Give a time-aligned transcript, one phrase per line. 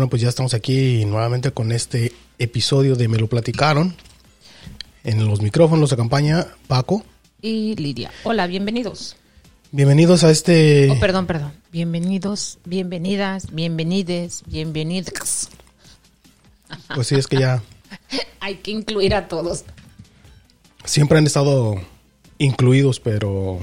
[0.00, 3.94] Bueno, pues ya estamos aquí nuevamente con este episodio de Me lo platicaron.
[5.04, 7.04] En los micrófonos acompaña Paco.
[7.42, 8.10] Y Lidia.
[8.22, 9.16] Hola, bienvenidos.
[9.72, 10.88] Bienvenidos a este...
[10.90, 11.52] Oh, perdón, perdón.
[11.70, 15.50] Bienvenidos, bienvenidas, bienvenides, bienvenidas.
[16.94, 17.62] Pues sí, es que ya
[18.40, 19.66] Hay que incluir a todos.
[20.86, 21.74] siempre han estado
[22.38, 23.58] incluidos, pero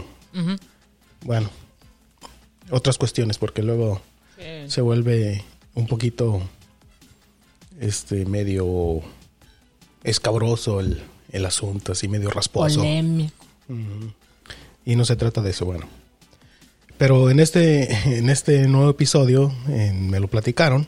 [1.23, 1.49] bueno,
[2.69, 4.03] otras cuestiones, porque luego
[4.67, 5.43] se vuelve
[5.77, 6.41] un poquito
[7.79, 9.01] este medio
[10.03, 12.79] escabroso el, el asunto, así medio rasposo.
[12.79, 13.33] Polémico.
[14.85, 15.85] Y no se trata de eso, bueno.
[16.97, 20.87] Pero en este, en este nuevo episodio, en Me lo platicaron,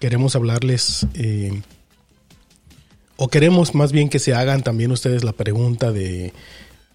[0.00, 1.62] queremos hablarles, eh,
[3.16, 6.32] o queremos más bien que se hagan también ustedes la pregunta de,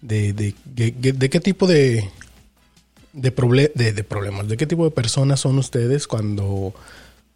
[0.02, 2.08] de, de- de- de qué tipo de,
[3.12, 6.74] de, proble- de- de problemas, de qué tipo de personas son ustedes cuando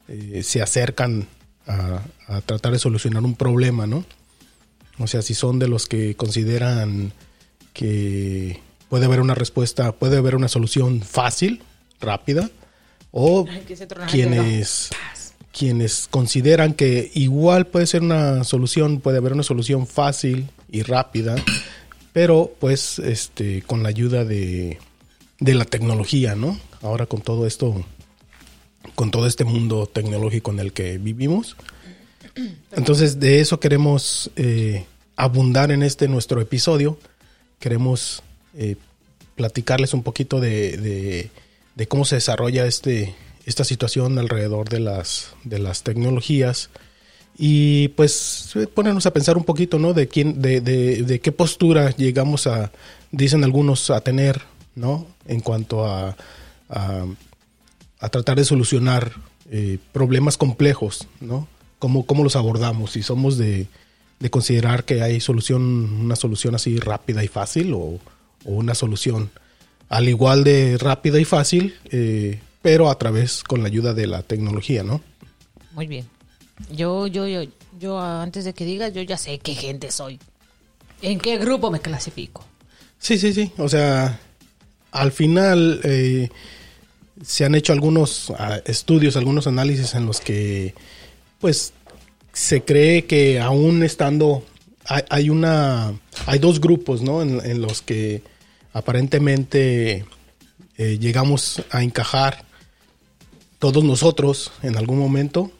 [0.08, 1.26] eh, se acercan
[1.66, 4.04] a, a tratar de solucionar un problema, ¿no?
[4.98, 7.12] O sea, si son de los que consideran
[7.72, 11.62] que puede haber una respuesta, puede haber una solución fácil,
[12.00, 12.50] rápida,
[13.10, 13.64] o Ay,
[14.10, 14.90] quienes,
[15.52, 21.36] quienes consideran que igual puede ser una solución, puede haber una solución fácil y rápida,
[22.12, 24.78] pero pues este con la ayuda de,
[25.40, 26.58] de la tecnología, ¿no?
[26.82, 27.84] Ahora con todo esto,
[28.94, 31.56] con todo este mundo tecnológico en el que vivimos.
[32.72, 34.84] Entonces de eso queremos eh,
[35.16, 36.98] abundar en este nuestro episodio.
[37.58, 38.22] Queremos
[38.56, 38.76] eh,
[39.34, 41.30] platicarles un poquito de,
[41.74, 46.70] de- cómo se desarrolla este, esta situación alrededor de las, de las tecnologías
[47.38, 49.92] y pues ponernos a pensar un poquito, ¿no?
[49.92, 52.72] De quién, de, de, de qué postura llegamos a,
[53.10, 54.40] dicen algunos, a tener,
[54.76, 55.06] ¿no?
[55.26, 56.16] En cuanto a,
[56.68, 57.04] a,
[57.98, 59.12] a tratar de solucionar
[59.50, 61.48] eh, problemas complejos, ¿no?
[61.80, 63.66] Cómo, cómo los abordamos, si somos de,
[64.20, 68.00] de considerar que hay solución, una solución así rápida y fácil o, o
[68.44, 69.30] una solución
[69.88, 74.22] al igual de rápida y fácil, eh, pero a través con la ayuda de la
[74.22, 75.00] tecnología, ¿no?
[75.72, 76.06] Muy bien.
[76.72, 77.42] Yo, yo, yo,
[77.78, 80.18] yo, antes de que digas, yo ya sé qué gente soy.
[81.02, 82.44] ¿En qué grupo me clasifico?
[82.98, 83.52] Sí, sí, sí.
[83.58, 84.18] O sea,
[84.92, 86.30] al final eh,
[87.22, 90.74] se han hecho algunos ah, estudios, algunos análisis en los que,
[91.40, 91.72] pues,
[92.32, 94.44] se cree que aún estando,
[94.84, 97.22] hay, una, hay dos grupos, ¿no?
[97.22, 98.22] En, los que
[98.72, 100.04] aparentemente
[100.76, 102.44] eh, llegamos a encajar
[103.58, 105.50] todos nosotros en algún momento.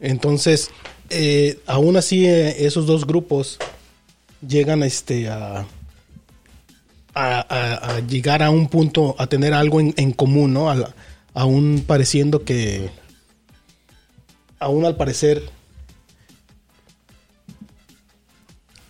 [0.00, 0.70] Entonces,
[1.10, 3.58] eh, aún así, esos dos grupos
[4.46, 5.66] llegan este, a,
[7.14, 10.72] a, llegar a un punto, a tener algo en, común, ¿no?
[11.32, 12.90] Aún pareciendo que,
[14.58, 15.42] aún al parecer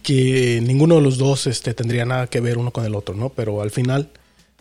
[0.02, 3.30] que ninguno de los dos este, tendría nada que ver uno con el otro, ¿no?
[3.30, 4.10] Pero al final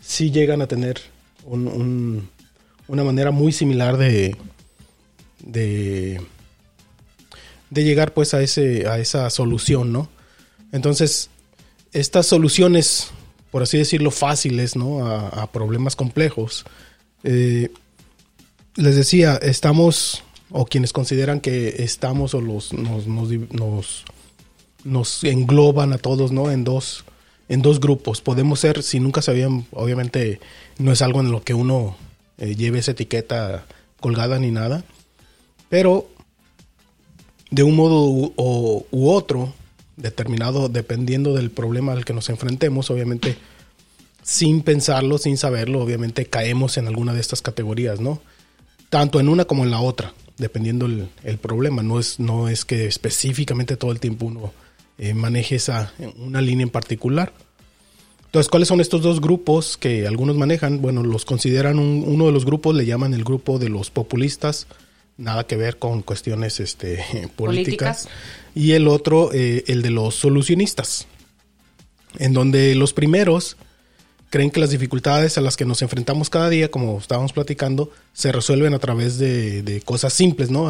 [0.00, 1.00] sí llegan a tener
[1.44, 2.28] un- un-
[2.88, 4.36] una manera muy similar de,
[5.40, 6.20] de,
[7.70, 10.08] de llegar pues a, ese, a esa solución, ¿no?
[10.72, 11.28] Entonces,
[11.92, 13.08] estas soluciones,
[13.54, 15.06] por así decirlo, fáciles, ¿no?
[15.06, 16.64] A, problemas complejos.
[17.22, 17.70] eh,
[18.74, 22.72] les decía, estamos, o quienes consideran que estamos o los,
[24.84, 26.50] nos, engloban a todos, ¿no?
[26.50, 27.04] En dos,
[27.48, 28.20] en dos grupos.
[28.20, 30.40] Podemos ser, si nunca sabían, obviamente
[30.78, 31.96] no es algo en lo que uno
[32.38, 33.66] eh, lleve esa etiqueta
[34.00, 34.82] colgada ni nada,
[35.68, 36.08] pero
[37.52, 39.52] de un modo u otro,
[39.96, 43.36] determinado, dependiendo del problema al que nos enfrentemos, obviamente,
[44.22, 48.20] sin pensarlo, sin saberlo, obviamente caemos en alguna de estas categorías, ¿no?
[48.90, 51.82] Tanto en una como en la otra, dependiendo el, el problema.
[51.82, 54.52] No es, no es que específicamente todo el tiempo uno
[54.98, 57.32] eh, maneje esa, una línea en particular.
[58.26, 60.80] Entonces, ¿cuáles son estos dos grupos que algunos manejan?
[60.80, 64.66] Bueno, los consideran un- uno de los grupos, le llaman el grupo de los populistas,
[65.16, 66.96] nada que ver con cuestiones este,
[67.36, 68.04] políticas.
[68.04, 68.08] Políticas.
[68.54, 71.06] Y el otro, eh, el de los solucionistas,
[72.18, 73.56] en donde los primeros
[74.30, 78.32] creen que las dificultades a las que nos enfrentamos cada día, como estábamos platicando, se
[78.32, 80.64] resuelven a través de, de cosas simples, ¿no?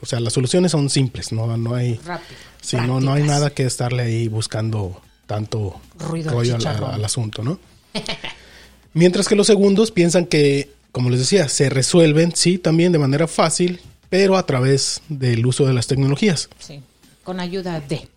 [0.00, 1.94] O sea, las soluciones son simples, no, no hay...
[2.04, 2.38] Rápido.
[2.60, 7.44] Sí, no, no hay nada que estarle ahí buscando tanto Ruido, rollo al, al asunto,
[7.44, 7.60] ¿no?
[8.94, 13.28] Mientras que los segundos piensan que, como les decía, se resuelven, sí, también de manera
[13.28, 13.78] fácil,
[14.10, 16.48] pero a través del uso de las tecnologías.
[16.58, 16.80] Sí.
[17.22, 18.08] Con ayuda de.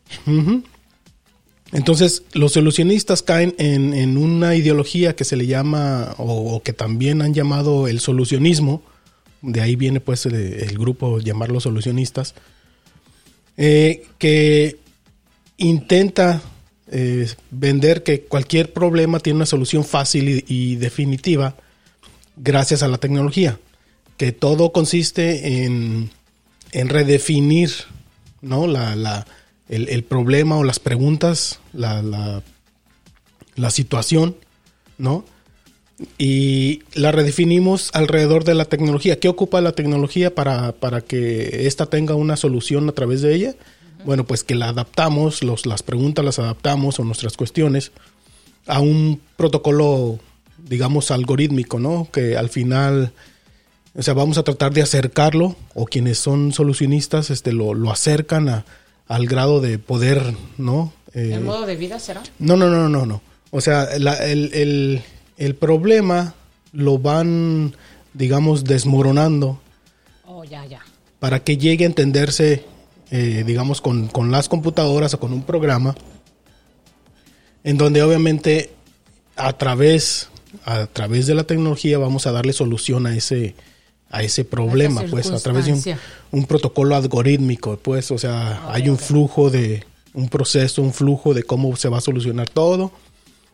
[1.71, 6.73] Entonces, los solucionistas caen en, en una ideología que se le llama, o, o que
[6.73, 8.81] también han llamado el solucionismo,
[9.43, 12.33] de ahí viene pues el, el grupo llamarlos solucionistas,
[13.57, 14.79] eh, que
[15.57, 16.41] intenta
[16.91, 21.55] eh, vender que cualquier problema tiene una solución fácil y, y definitiva
[22.43, 23.59] gracias a la tecnología,
[24.17, 26.09] que todo consiste en,
[26.71, 27.71] en redefinir
[28.41, 28.67] ¿no?
[28.67, 29.25] la, la,
[29.69, 32.43] el, el problema o las preguntas, la, la,
[33.55, 34.35] la situación,
[34.97, 35.23] ¿no?
[36.17, 39.19] y la redefinimos alrededor de la tecnología.
[39.19, 43.55] ¿Qué ocupa la tecnología para, para que ésta tenga una solución a través de ella?
[44.03, 47.91] Bueno, pues que la adaptamos, los, las preguntas las adaptamos o nuestras cuestiones
[48.65, 50.19] a un protocolo,
[50.67, 52.07] digamos, algorítmico, ¿no?
[52.11, 53.13] Que al final,
[53.95, 58.49] o sea, vamos a tratar de acercarlo, o quienes son solucionistas, este, lo, lo acercan
[58.49, 58.65] a,
[59.07, 60.93] al grado de poder, ¿no?
[61.13, 62.23] Eh, ¿El modo de vida será?
[62.39, 63.21] No, no, no, no, no.
[63.51, 65.03] O sea, la, el, el
[65.41, 66.35] el problema
[66.71, 67.75] lo van,
[68.13, 69.59] digamos, desmoronando.
[70.23, 70.81] Oh, ya, ya.
[71.19, 72.63] Para que llegue a entenderse,
[73.09, 75.95] eh, digamos, con, con, las computadoras o con un programa,
[77.63, 78.71] en donde obviamente
[79.35, 80.29] a través,
[80.65, 83.55] a través de la tecnología vamos a darle solución a ese,
[84.09, 85.83] a ese problema, pues, a través de un,
[86.31, 89.07] un, protocolo algorítmico, pues, o sea, okay, hay un okay.
[89.07, 89.83] flujo de,
[90.13, 92.91] un proceso, un flujo de cómo se va a solucionar todo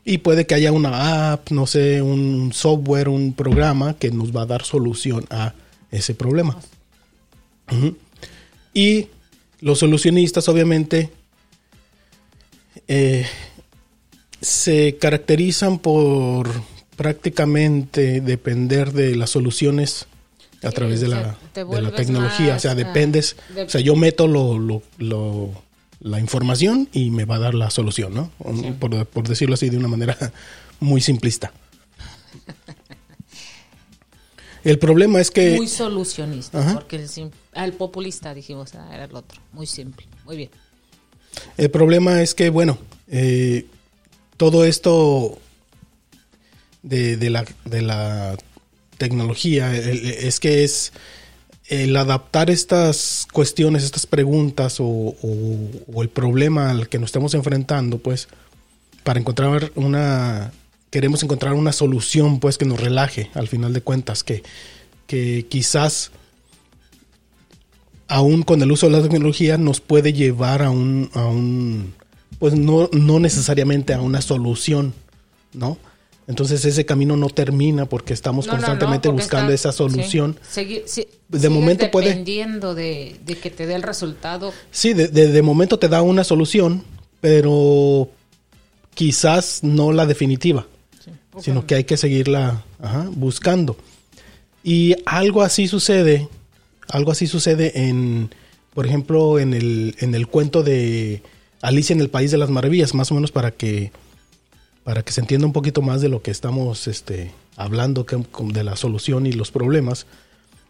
[0.03, 4.43] y puede que haya una app, no sé, un software, un programa que nos va
[4.43, 5.53] a dar solución a
[5.91, 6.57] ese problema.
[7.69, 7.95] Uh -huh.
[8.73, 9.07] Y
[9.59, 11.09] los solucionistas, obviamente,
[12.87, 13.25] eh,
[14.39, 16.49] se caracterizan por
[16.97, 20.07] prácticamente depender de las soluciones
[20.63, 22.53] a través de la, de la tecnología.
[22.53, 23.37] Más, o sea, dependes.
[23.55, 23.63] De...
[23.63, 25.63] O sea, yo meto lo, lo, lo
[26.01, 28.31] la información y me va a dar la solución, ¿no?
[28.55, 28.73] Sí.
[28.79, 30.17] Por, por, decirlo así de una manera
[30.79, 31.53] muy simplista.
[34.63, 35.55] El problema es que...
[35.55, 36.73] Muy solucionista, Ajá.
[36.73, 39.39] porque el, el, populista, dijimos, ah, era el otro.
[39.53, 40.49] Muy simple, muy bien.
[41.55, 42.77] El problema es que, bueno,
[43.07, 43.65] eh,
[44.35, 45.39] todo esto
[46.83, 48.37] de, de, la, de la
[48.97, 50.93] tecnología es que es
[51.67, 57.97] el adaptar estas cuestiones, estas preguntas o, o, el problema al que nos estamos enfrentando,
[57.97, 58.29] pues,
[59.03, 60.51] para encontrar una,
[60.89, 64.43] queremos encontrar una solución, pues, que nos relaje, al final de cuentas, que,
[65.07, 66.11] que quizás,
[68.07, 71.93] aún con el uso de la tecnología, nos puede llevar a un, a un
[72.39, 74.93] pues, no, no necesariamente a una solución,
[75.51, 75.77] ¿no?
[76.27, 79.77] Entonces ese camino no termina porque estamos no, constantemente no, no, porque buscando está, esa
[79.77, 80.37] solución.
[80.41, 84.51] Sí, segui, de momento puede dependiendo de, que te dé el resultado.
[84.69, 86.83] Sí, de, de, de, momento te da una solución,
[87.21, 88.09] pero
[88.93, 90.67] quizás no la definitiva,
[90.99, 93.77] sí, sino que hay que seguirla ajá, buscando.
[94.63, 96.27] Y algo así sucede,
[96.89, 98.31] algo así sucede en,
[98.73, 101.23] por ejemplo, en el, en el cuento de
[101.61, 103.93] Alicia en el País de las Maravillas, más o menos para que
[104.87, 108.05] para que se entienda un poquito más de lo que estamos este, hablando,
[108.39, 110.05] de la solución y los problemas.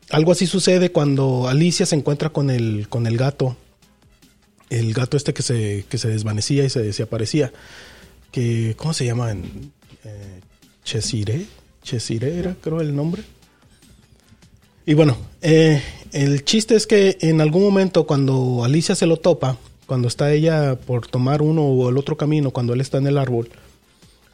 [0.09, 3.55] Algo así sucede cuando Alicia se encuentra con el, con el gato,
[4.71, 7.53] el gato este que se, que se desvanecía y se desaparecía,
[8.31, 9.33] que, ¿cómo se llama?
[9.33, 10.39] Eh,
[10.83, 11.45] Chesire,
[11.83, 13.21] Chesire era creo el nombre.
[14.87, 15.79] Y bueno, eh,
[16.11, 20.75] el chiste es que en algún momento cuando Alicia se lo topa, cuando está ella
[20.75, 23.51] por tomar uno o el otro camino, cuando él está en el árbol,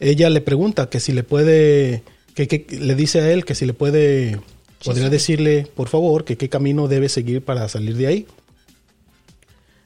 [0.04, 2.04] ella le pregunta que si le puede,
[2.36, 4.40] que, que le dice a él que si le puede, sí,
[4.84, 5.12] podría sí.
[5.12, 8.28] decirle, por favor, que qué camino debe seguir para salir de ahí.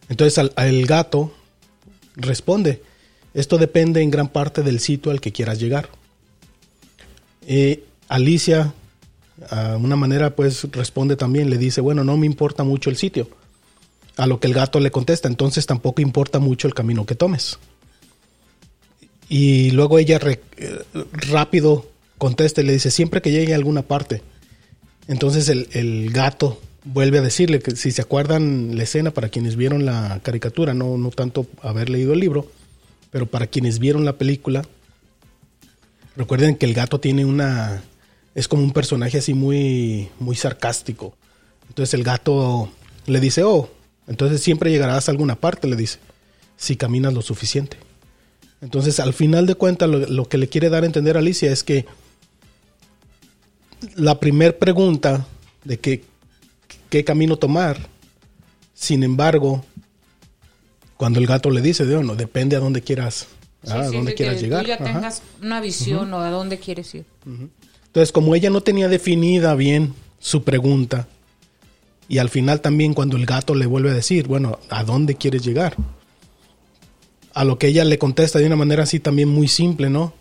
[0.10, 1.34] Entonces al, el gato
[2.16, 2.82] responde,
[3.34, 5.90] esto depende en gran parte del sitio al que quieras llegar.
[7.46, 8.74] Eh, Alicia,
[9.50, 13.30] a una manera, pues responde también, le dice, bueno, no me importa mucho el sitio.
[14.16, 17.60] A lo que el gato le contesta, entonces tampoco importa mucho el camino que tomes.
[19.30, 20.80] Y luego ella re, eh,
[21.12, 24.22] rápido contesta y le dice, siempre que llegue a alguna parte.
[25.08, 29.56] Entonces el, el, gato vuelve a decirle que si se acuerdan la escena para quienes
[29.56, 32.50] vieron la caricatura, no, no tanto haber leído el libro,
[33.12, 34.64] pero para quienes vieron la película,
[36.16, 37.84] recuerden que el gato tiene una...
[38.36, 41.16] es como un personaje así muy, muy sarcástico.
[41.70, 42.70] Entonces el gato
[43.06, 43.70] le dice, oh,
[44.08, 46.00] entonces siempre llegarás a alguna parte, le dice,
[46.58, 47.78] si caminas lo suficiente.
[48.62, 51.52] Entonces, al final de cuentas, lo, lo, que le quiere dar a entender a Alicia
[51.52, 51.86] es que
[53.96, 55.28] la primera pregunta
[55.64, 56.04] de qué,
[56.90, 57.78] qué camino tomar,
[58.74, 59.64] sin embargo,
[60.98, 63.28] cuando el gato le dice, de, no, depende a dónde quieras,
[63.64, 64.64] sí, a sí, dónde quieras llegar.
[64.64, 66.20] Tú ya tengas una visión uh -huh.
[66.20, 67.06] o a dónde quieres ir.
[67.26, 67.50] Uh -huh.
[67.88, 71.08] Entonces, como ella no tenía definida bien su pregunta.
[72.10, 75.44] Y al final también cuando el gato le vuelve a decir, bueno, ¿a dónde quieres
[75.44, 75.76] llegar?
[77.38, 80.14] A lo que ella le contesta de una manera así también muy simple, ¿no?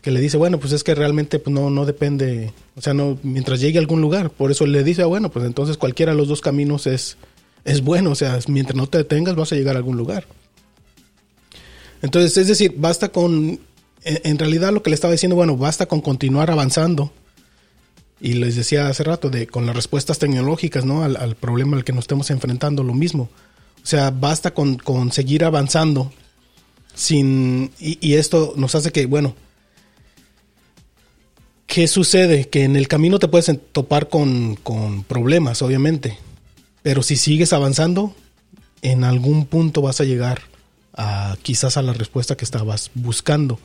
[0.00, 3.18] Que le dice, bueno, pues es que realmente pues no, no depende, o sea, no,
[3.22, 4.30] mientras llegue a algún lugar.
[4.30, 7.16] Por eso le dice, ah, bueno, pues entonces cualquiera de los dos caminos es,
[7.64, 10.26] es bueno, o sea, mientras no te detengas vas a llegar a algún lugar.
[12.00, 13.60] Entonces, es decir, basta con,
[14.04, 17.12] en realidad lo que le estaba diciendo, bueno, basta con continuar avanzando
[18.22, 21.02] y les decía hace rato, de con las respuestas tecnológicas, ¿no?
[21.02, 23.28] Al, problema al que nos estemos enfrentando, lo mismo.
[23.82, 24.78] O sea, basta con,
[25.10, 26.12] seguir avanzando
[26.94, 27.70] sin...
[27.78, 29.34] Y, esto nos hace que, bueno,
[31.66, 32.48] ¿qué sucede?
[32.48, 36.18] Que en el camino te puedes topar con, con problemas, obviamente.
[36.82, 38.14] Pero si sigues avanzando,
[38.82, 40.42] en algún punto vas a llegar
[40.94, 43.58] a quizás a la respuesta que estabas buscando.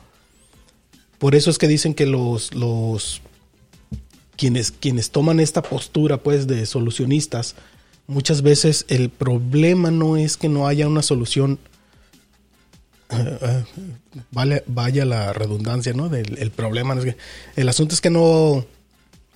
[1.18, 3.20] Por eso es que dicen que los, los
[4.36, 7.56] quienes, quienes toman esta postura pues de solucionistas,
[8.06, 11.58] muchas veces el problema no es que no haya una solución,
[14.30, 16.08] vale, vaya la redundancia, ¿no?
[16.08, 17.16] Del, el problema es que,
[17.56, 18.66] el asunto es que no,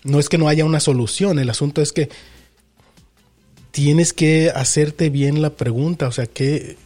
[0.05, 2.09] no es que no haya una solución, el asunto es que
[3.71, 6.77] tienes que hacerte bien la pregunta, o sea, que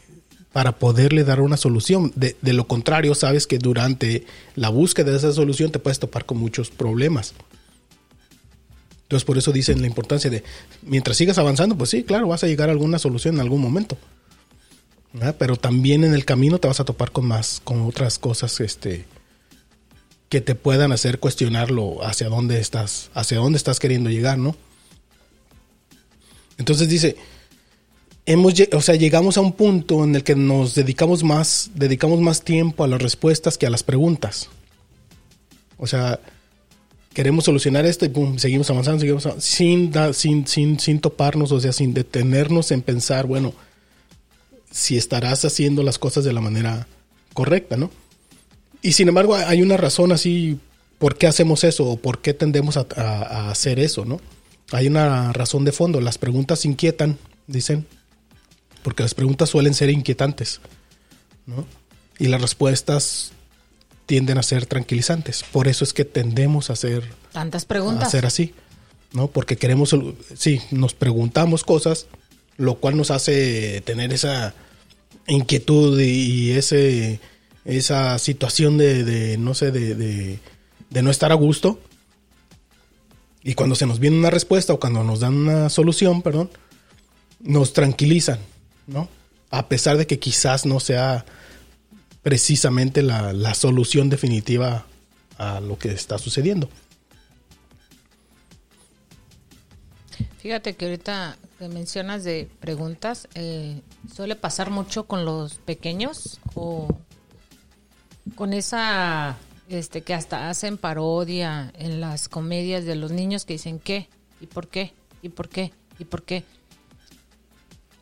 [0.53, 2.13] para poderle dar una solución.
[2.17, 4.25] De, de, lo contrario, sabes que durante
[4.55, 7.35] la búsqueda de esa solución te puedes topar con muchos problemas.
[9.03, 10.43] Entonces por eso dicen la importancia de,
[10.83, 13.99] mientras sigas avanzando, pues sí, claro, vas a llegar a alguna solución en algún momento.
[15.39, 19.07] Pero también en el camino te vas a topar con más, con otras cosas este,
[20.29, 24.57] que te puedan hacer cuestionarlo hacia dónde estás, hacia dónde estás queriendo llegar, ¿no?
[26.59, 27.17] Entonces dice,
[28.27, 32.43] hemos, o sea, llegamos a un punto en el que nos dedicamos más, dedicamos más
[32.43, 34.49] tiempo a las respuestas que a las preguntas.
[35.79, 36.21] O sea,
[37.15, 41.73] queremos solucionar esto y pum, seguimos avanzando, seguimos sin, sin, sin, sin toparnos, o sea,
[41.73, 43.55] sin detenernos en pensar, bueno,
[44.71, 46.87] si estarás haciendo las cosas de la manera
[47.35, 47.91] correcta, ¿no?
[48.83, 50.59] Y sin embargo, hay una razón así
[50.99, 54.21] por qué hacemos eso o por qué tendemos a, a hacer eso, ¿no?
[54.73, 56.01] Hay una razón de fondo.
[56.01, 57.87] Las preguntas inquietan, dicen,
[58.83, 60.61] porque las preguntas suelen ser inquietantes,
[61.47, 61.67] ¿no?
[62.19, 63.33] Y las respuestas
[64.07, 65.45] tienden a ser tranquilizantes.
[65.51, 68.05] Por eso es que tendemos a hacer tantas preguntas.
[68.05, 68.55] A hacer así,
[69.13, 69.27] ¿no?
[69.29, 69.95] Porque queremos,
[70.37, 72.07] sí, nos preguntamos cosas,
[72.57, 74.55] lo cual nos hace tener esa
[75.27, 77.21] inquietud y, ese
[77.65, 81.81] esa situación de, no sé, de, de, no estar a gusto.
[83.43, 86.51] Y cuando se nos viene una respuesta o cuando nos dan una solución, perdón,
[87.41, 88.39] nos tranquilizan,
[88.87, 89.09] ¿no?
[89.51, 91.25] A pesar de que quizás no sea
[92.27, 94.85] precisamente la, solución definitiva
[95.39, 96.69] a lo que está sucediendo.
[100.41, 103.81] Fíjate que ahorita que mencionas de preguntas, eh,
[104.13, 106.89] suele pasar mucho con los pequeños o
[108.35, 109.37] con esa,
[109.69, 114.09] este, que hasta hacen parodia en las comedias de los niños que dicen qué
[114.41, 116.45] y por qué y por qué y por qué.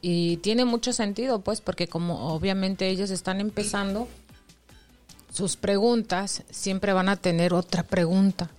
[0.01, 4.09] Y tiene mucho sentido, pues, porque como obviamente ellos están empezando,
[5.33, 8.51] sus preguntas siempre van a tener otra pregunta.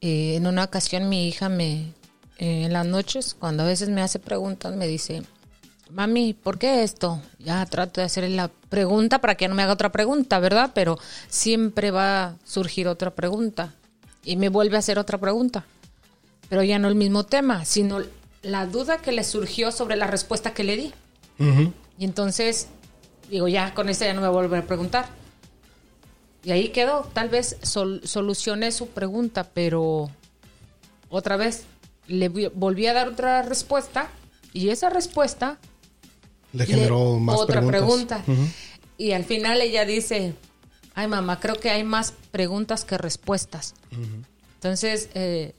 [0.00, 1.92] Eh, en una ocasión mi hija me,
[2.38, 5.22] eh, en las noches, cuando a veces me hace preguntas, me dice,
[5.90, 7.20] mami, ¿por qué esto?
[7.38, 10.70] Ya trato de hacerle la pregunta para que no me haga otra pregunta, ¿verdad?
[10.74, 13.74] Pero siempre va a surgir otra pregunta
[14.24, 15.64] y me vuelve a hacer otra pregunta.
[16.48, 18.00] Pero ya no el mismo tema, sino
[18.42, 20.92] la duda que le surgió sobre la respuesta que le di.
[21.98, 22.68] Y entonces,
[23.30, 25.06] digo, ya con esta ya no me vuelve a preguntar.
[26.42, 27.08] Y ahí quedó.
[27.12, 30.10] Tal vez solucioné su pregunta, pero
[31.10, 31.64] otra vez
[32.08, 34.10] le volví a dar otra respuesta
[34.52, 35.58] y esa respuesta
[36.52, 38.24] le generó más otra pregunta.
[38.96, 40.34] Y al final ella dice,
[40.94, 43.74] ay mamá, creo que hay más preguntas que respuestas.
[44.54, 45.54] Entonces, eh,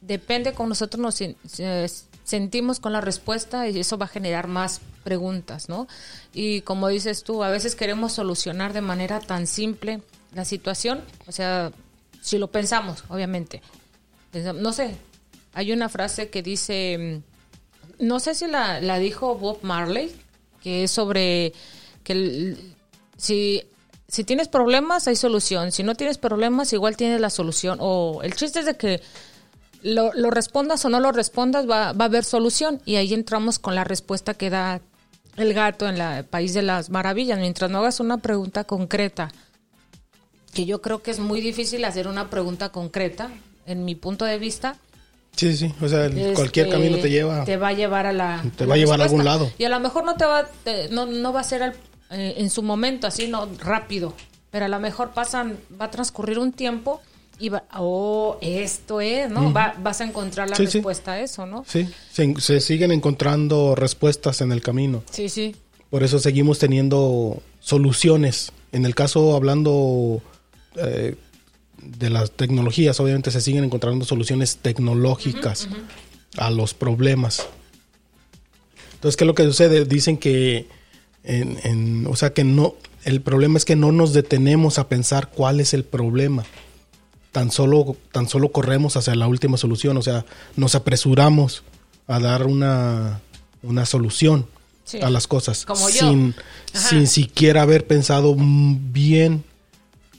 [0.00, 1.22] depende con nosotros nos
[2.24, 5.88] sentimos con la respuesta y eso va a generar más preguntas, ¿no?
[6.34, 10.02] Y como dices tú, a veces queremos solucionar de manera tan simple
[10.34, 11.72] la situación, o sea,
[12.20, 13.62] si lo pensamos, obviamente.
[14.56, 14.94] No sé,
[15.58, 17.20] hay una frase que dice,
[17.98, 20.14] no sé si la, la dijo Bob Marley,
[20.62, 21.52] que es sobre
[22.04, 22.54] que
[23.16, 23.64] si
[24.06, 25.72] si tienes problemas, hay solución.
[25.72, 27.78] Si no tienes problemas, igual tienes la solución.
[27.80, 29.02] O el chiste es de que
[29.82, 32.80] lo, respondas o no lo respondas, va, va, a haber solución.
[32.84, 34.80] Y ahí entramos con la respuesta que da
[35.36, 37.40] el gato en el País de las Maravillas.
[37.40, 39.32] Mientras no hagas una pregunta concreta,
[40.54, 43.28] que yo creo que es muy difícil hacer una pregunta concreta,
[43.66, 44.76] en mi punto de vista,
[45.36, 47.44] Sí, sí, o sea, el- cualquier este, camino te lleva.
[47.44, 49.50] te va a llevar a la Te va a llevar a algún lado.
[49.58, 51.74] y a lo mejor no te va te- no, no va a ser al-
[52.10, 54.14] eh, en su momento así no rápido
[54.50, 57.00] pero a lo mejor pasan va a transcurrir un tiempo
[57.38, 60.78] y va oh esto es no Va- vas a encontrar la Sí, sí.
[60.78, 65.02] respuesta a eso no Sí, se, se siguen encontrando respuestas en el camino.
[65.10, 65.54] sí sí
[65.90, 68.52] Por eso seguimos teniendo soluciones.
[68.72, 70.20] En el caso, hablando
[70.76, 71.14] eh,
[71.82, 75.68] de las tecnologías, obviamente se siguen encontrando soluciones tecnológicas
[76.36, 77.46] a los problemas.
[78.94, 79.84] Entonces, ¿qué es lo que sucede?
[79.84, 80.66] Dicen que,
[81.24, 85.30] en, en- o sea, que no, el problema es que no nos detenemos a pensar
[85.30, 86.44] cuál es el problema.
[87.32, 90.24] Tan solo, tan solo corremos hacia la última solución, o sea,
[90.56, 91.62] nos apresuramos
[92.06, 93.20] a dar una,
[93.62, 94.46] una solución
[94.84, 94.98] Sí.
[95.02, 95.98] a las cosas Como yo.
[95.98, 96.34] sin,
[96.72, 96.88] Ajá.
[96.88, 99.44] sin siquiera haber pensado bien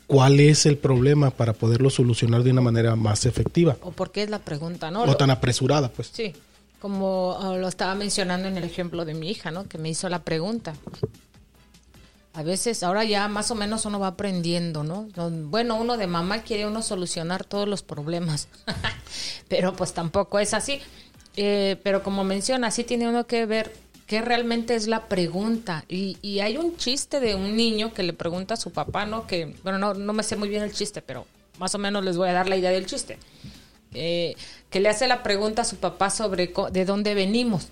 [0.10, 4.24] cuál es el problema para poderlo solucionar de una manera más efectiva o por qué
[4.24, 6.10] es la pregunta no o tan apresurada, pues.
[6.12, 6.34] Sí,
[6.82, 9.68] como ah, lo estaba mencionando en el ejemplo de mi hija, ¿no?
[9.68, 10.74] Que me hizo la pregunta.
[12.34, 15.08] A veces, ahora ya más o menos uno va aprendiendo, ¿no?
[15.16, 18.48] No, Bueno, uno de mamá quiere uno solucionar todos los problemas,
[19.48, 20.80] pero pues tampoco es así.
[21.36, 23.72] Eh, pero como menciona, sí tiene uno que ver
[24.10, 25.86] qué realmente es la pregunta.
[25.88, 29.26] Y, y hay un chiste de un niño que le pregunta a su papá, ¿no?
[29.26, 31.26] Que, bueno, no, no me sé muy bien el chiste, pero
[31.58, 33.18] más o menos les voy a dar la idea del chiste
[33.94, 34.36] eh,
[34.70, 37.70] que le hace la pregunta a su papá sobre de dónde venimos.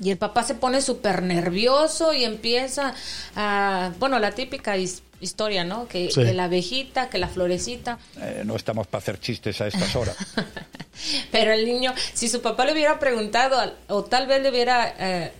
[0.00, 2.94] Y el papá se pone súper nervioso y empieza
[3.34, 5.88] a, bueno, la típica his- historia, ¿no?
[5.88, 6.22] Que, Sí.
[6.22, 7.98] que la abejita, que la florecita.
[8.20, 10.16] Eh, no estamos para hacer chistes a estas horas.
[11.32, 15.32] Pero el niño, si su papá le hubiera preguntado, o tal vez le hubiera, eh,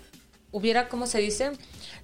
[0.51, 1.53] hubiera, ¿cómo se dice?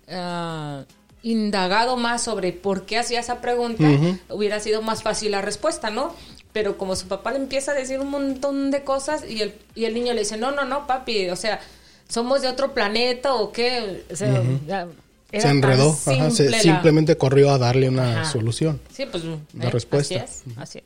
[0.09, 0.85] Ah,
[1.23, 3.85] indagado más sobre por qué hacía esa pregunta,
[4.29, 6.14] hubiera sido más fácil la respuesta, ¿no?
[6.53, 9.87] Pero como su papá le empieza a decir un montón de cosas y el, y
[9.87, 11.61] el niño le dice, no, no, no, papi, o sea,
[12.09, 14.87] somos de otro planeta o qué, o sea, ya,
[15.33, 18.31] era Se enredó, ajá, se- simple la- simplemente corrió a darle una Ajá.
[18.33, 18.81] solución.
[18.95, 20.14] Sí, pues, La eh, respuesta.
[20.23, 20.85] Así es, así es.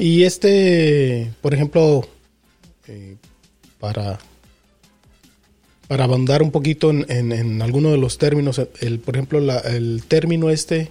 [0.00, 2.06] Y este, por ejemplo,
[2.86, 3.16] eh,
[3.78, 4.18] para,
[5.86, 9.58] para abundar un poquito en, en, en alguno de los términos, el, por ejemplo, la-
[9.60, 10.90] el término este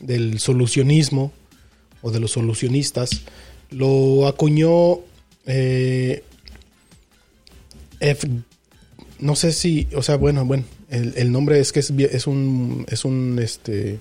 [0.00, 1.32] del solucionismo
[2.02, 3.22] o de los solucionistas,
[3.70, 4.98] lo acuñó
[5.46, 6.22] eh,
[8.00, 8.28] F-
[9.18, 12.86] no sé si, o sea, bueno, bueno, el, el nombre es que es, es un,
[12.88, 13.98] es un, este,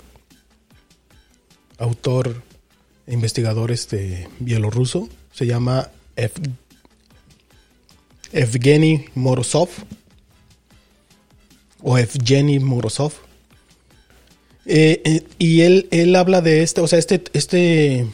[1.77, 2.41] autor,
[3.07, 6.51] investigador, este, bielorruso, se llama Ev-
[8.31, 9.69] Evgeny Morozov,
[11.81, 13.13] o Evgeny Morozov.
[14.65, 18.07] Eh, eh, y él, él habla de este, o sea, este, este,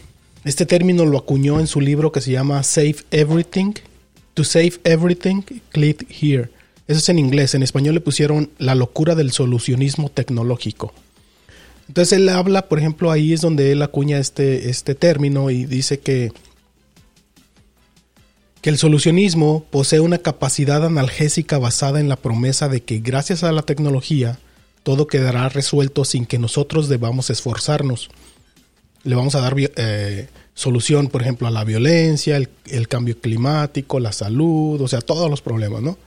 [0.43, 3.73] este término lo acuñó en su libro que se llama Save Everything.
[4.33, 6.49] To Save Everything, click here.
[6.91, 7.55] Eso es en inglés.
[7.55, 10.93] En español le pusieron la locura del solucionismo tecnológico.
[11.87, 16.01] Entonces él habla, por ejemplo, ahí es donde él acuña este, este término y dice
[16.01, 16.33] que,
[18.59, 23.53] que el solucionismo posee una capacidad analgésica basada en la promesa de que gracias a
[23.53, 24.37] la tecnología
[24.83, 28.09] todo quedará resuelto sin que nosotros debamos esforzarnos.
[29.03, 34.11] Le vamos a dar eh, solución, por ejemplo, a la violencia, el cambio climático, la
[34.11, 35.97] salud, o sea, todos los problemas, ¿no?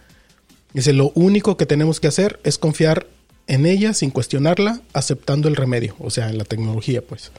[0.75, 3.07] Dice, lo único que tenemos que hacer es confiar
[3.47, 7.31] en ella sin cuestionarla, aceptando el remedio, o sea, en la tecnología, pues.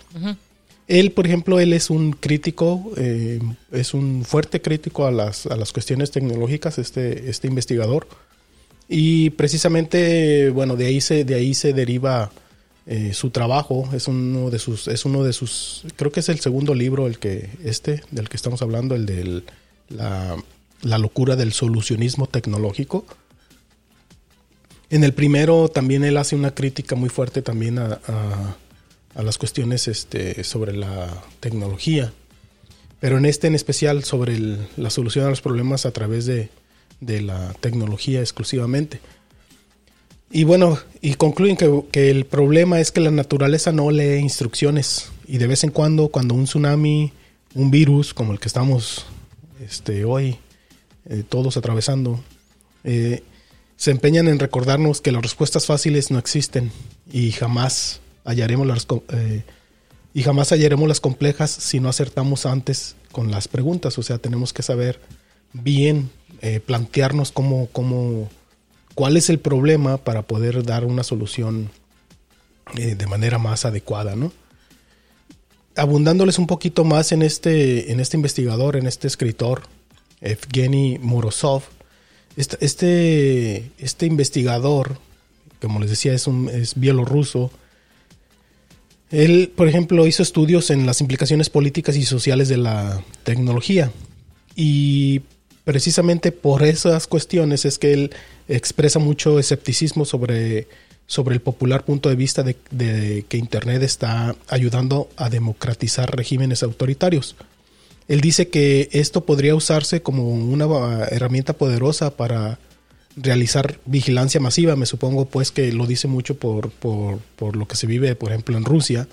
[0.88, 3.39] Él, por ejemplo, él es un crítico, eh,
[3.71, 8.08] es un fuerte crítico a las, a las cuestiones tecnológicas, este, este investigador.
[8.88, 12.32] Y precisamente, bueno, de ahí se, de ahí se deriva
[12.86, 13.89] eh, su trabajo.
[13.93, 17.17] Es uno de sus, es uno de sus, creo que es el segundo libro, el
[17.17, 19.41] que, este, del que estamos hablando, el de
[19.89, 20.38] la,
[20.84, 23.06] la locura del solucionismo tecnológico.
[24.89, 28.56] En el primero también él hace una crítica muy fuerte también a, a-
[29.24, 32.12] las cuestiones este, sobre la tecnología.
[33.00, 34.38] Pero en este en especial sobre
[34.78, 36.50] la solución a los problemas a través de,
[37.00, 39.00] de la tecnología exclusivamente.
[40.32, 45.10] Y bueno, y concluyen que, que el problema es que la naturaleza no lee instrucciones.
[45.28, 47.13] Y de vez en cuando, cuando un tsunami,
[47.54, 49.06] un virus como el que estamos
[49.65, 50.38] este, hoy
[51.08, 52.19] eh, todos atravesando,
[52.84, 53.24] eh,
[53.78, 56.72] se empeñan en recordarnos que las respuestas fáciles no existen
[57.12, 59.44] y jamás hallaremos las eh,
[60.14, 63.98] y jamás hallaremos las complejas si no acertamos antes con las preguntas.
[63.98, 65.02] O sea, tenemos que saber
[65.52, 66.10] bien
[66.42, 68.30] eh, plantearnos cómo, cómo,
[68.94, 71.70] cuál es el problema para poder dar una solución
[72.78, 74.32] eh, de manera más adecuada, ¿no?
[75.76, 79.64] Abundándoles un poquito más en este, en este investigador, en este escritor,
[80.22, 81.64] Evgeny Morozov.
[82.38, 84.98] Este, este, investigador,
[85.62, 87.52] como les decía, es, un, es bielorruso.
[89.10, 93.91] Él, por ejemplo, hizo estudios en las implicaciones políticas y sociales de la tecnología.
[94.56, 95.21] Y
[95.63, 98.12] precisamente por esas cuestiones es que él
[98.48, 100.67] expresa mucho escepticismo sobre,
[101.08, 107.36] sobre el popular punto de vista de, que Internet está ayudando a democratizar regímenes autoritarios.
[108.08, 112.60] Él dice que esto podría usarse como una herramienta poderosa para
[113.15, 114.76] realizar vigilancia masiva.
[114.76, 118.32] Me supongo pues que lo dice mucho por, por, por lo que se vive, por
[118.32, 119.08] ejemplo, en Rusia.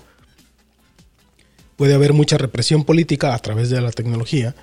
[1.75, 4.55] Puede haber mucha represión política a través de la tecnología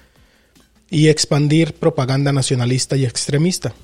[0.91, 3.75] y expandir propaganda nacionalista y extremista.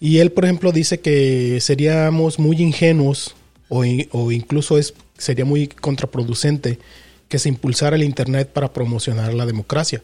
[0.00, 3.34] Y él, por ejemplo, dice que seríamos muy ingenuos
[3.68, 6.78] o, o incluso es, sería muy contraproducente
[7.30, 10.02] que se impulsara el Internet para promocionar la democracia.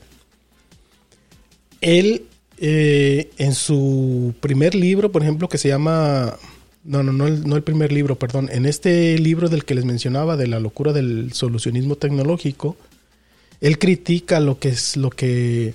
[1.82, 2.24] Él,
[2.58, 6.38] eh, en su primer libro, por ejemplo, que se llama...
[6.84, 8.48] No, no, no el, no el primer libro, perdón.
[8.52, 12.76] En este libro del que les mencionaba, de la locura del solucionismo tecnológico,
[13.60, 15.74] él critica lo que es lo que...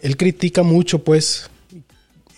[0.00, 1.50] Él critica mucho, pues,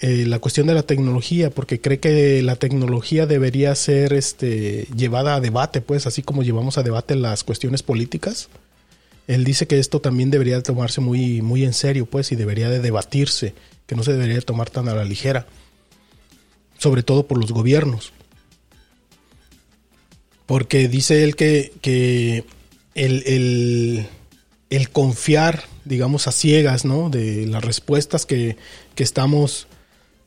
[0.00, 5.34] eh, la cuestión de la tecnología, porque cree que la tecnología debería ser este, llevada
[5.34, 8.48] a debate, pues, así como llevamos a debate las cuestiones políticas.
[9.26, 12.80] Él dice que esto también debería tomarse muy, muy en serio, pues, y debería de
[12.80, 13.54] debatirse,
[13.86, 15.46] que no se debería tomar tan a la ligera,
[16.78, 18.12] sobre todo por los gobiernos.
[20.44, 22.44] Porque dice él que, que
[22.94, 24.06] el, el,
[24.68, 27.08] el confiar, digamos, a ciegas, ¿no?
[27.08, 28.56] De las respuestas que,
[28.94, 29.66] que estamos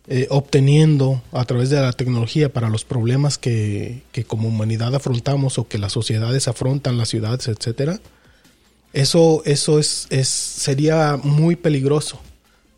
[0.08, 5.60] eh, obteniendo a través de la tecnología para los problemas que, que, como humanidad afrontamos
[5.60, 8.00] o que las sociedades afrontan, las ciudades, etcétera,
[8.94, 12.20] eso, eso es, es, sería muy peligroso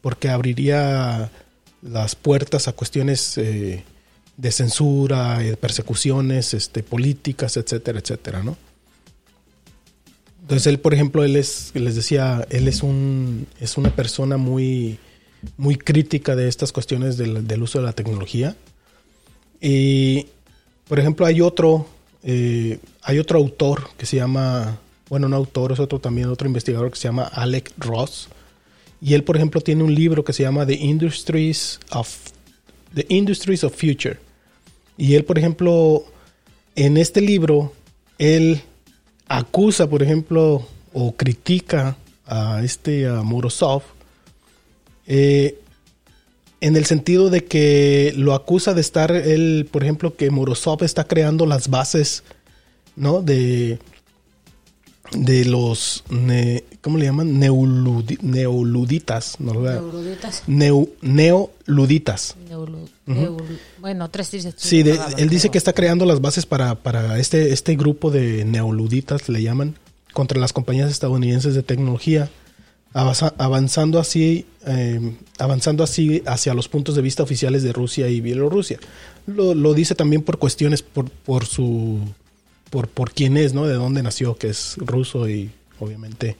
[0.01, 1.31] porque abriría
[1.81, 3.83] las puertas a cuestiones eh,
[4.37, 8.57] de censura, de persecuciones este, políticas, etcétera, etcétera, ¿no?
[10.41, 14.99] Entonces él, por ejemplo, él es, les decía, él es un, es una persona muy,
[15.57, 18.55] muy crítica de estas cuestiones del, del uso de la tecnología.
[19.59, 20.27] Y,
[20.87, 21.87] por ejemplo, hay otro,
[22.23, 26.91] eh, hay otro autor que se llama, bueno, no autor, es otro también, otro investigador
[26.91, 28.27] que se llama Alec Ross.
[29.01, 32.09] Y él, por ejemplo, tiene un libro que se llama The Industries of,
[32.93, 34.17] The Industries of Future.
[34.97, 36.03] Y él, por ejemplo,
[36.75, 37.73] en este libro,
[38.17, 38.61] él
[39.27, 43.83] acusa, por ejemplo, o critica a este a Morozov
[45.07, 45.59] eh,
[46.61, 51.05] en el sentido de que lo acusa de estar él, por ejemplo, que Morozov está
[51.05, 52.23] creando las bases,
[52.95, 53.23] ¿no?
[53.23, 53.79] De,
[55.11, 57.39] de los, ne, ¿cómo le llaman?
[57.39, 59.39] Neoludi, neoluditas.
[59.39, 59.53] ¿no?
[59.53, 60.43] Neoluditas.
[60.45, 62.35] Neo, neoluditas.
[62.47, 63.37] Neolu, uh -huh.
[63.79, 64.53] bueno, tres dice.
[64.55, 68.45] Sí, de, él dice que está creando las bases para, para este, este grupo de
[68.45, 69.75] neoluditas, le llaman,
[70.13, 72.29] contra las compañías estadounidenses de tecnología
[72.93, 78.79] avanzando así, eh, avanzando así hacia los puntos de vista oficiales de Rusia y Bielorrusia.
[79.27, 81.99] Lo, lo dice también por cuestiones, por, por su,
[82.69, 83.65] por, por quién es, ¿no?
[83.65, 86.35] De dónde nació, que es ruso y obviamente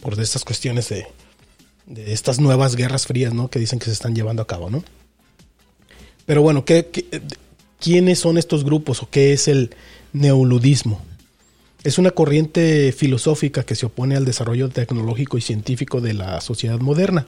[0.00, 1.06] por estas cuestiones de,
[1.86, 3.48] de estas nuevas guerras frías, ¿no?
[3.48, 4.84] Que dicen que se están llevando a cabo, ¿no?
[6.26, 7.22] Pero bueno, ¿qué, qué,
[7.80, 9.74] quiénes son estos grupos o qué es el
[10.12, 11.00] neoludismo?
[11.84, 16.80] Es una corriente filosófica que se opone al desarrollo tecnológico y científico de la sociedad
[16.80, 17.26] moderna.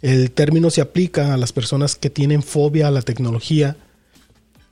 [0.00, 3.76] El término se aplica a las personas que tienen fobia a la tecnología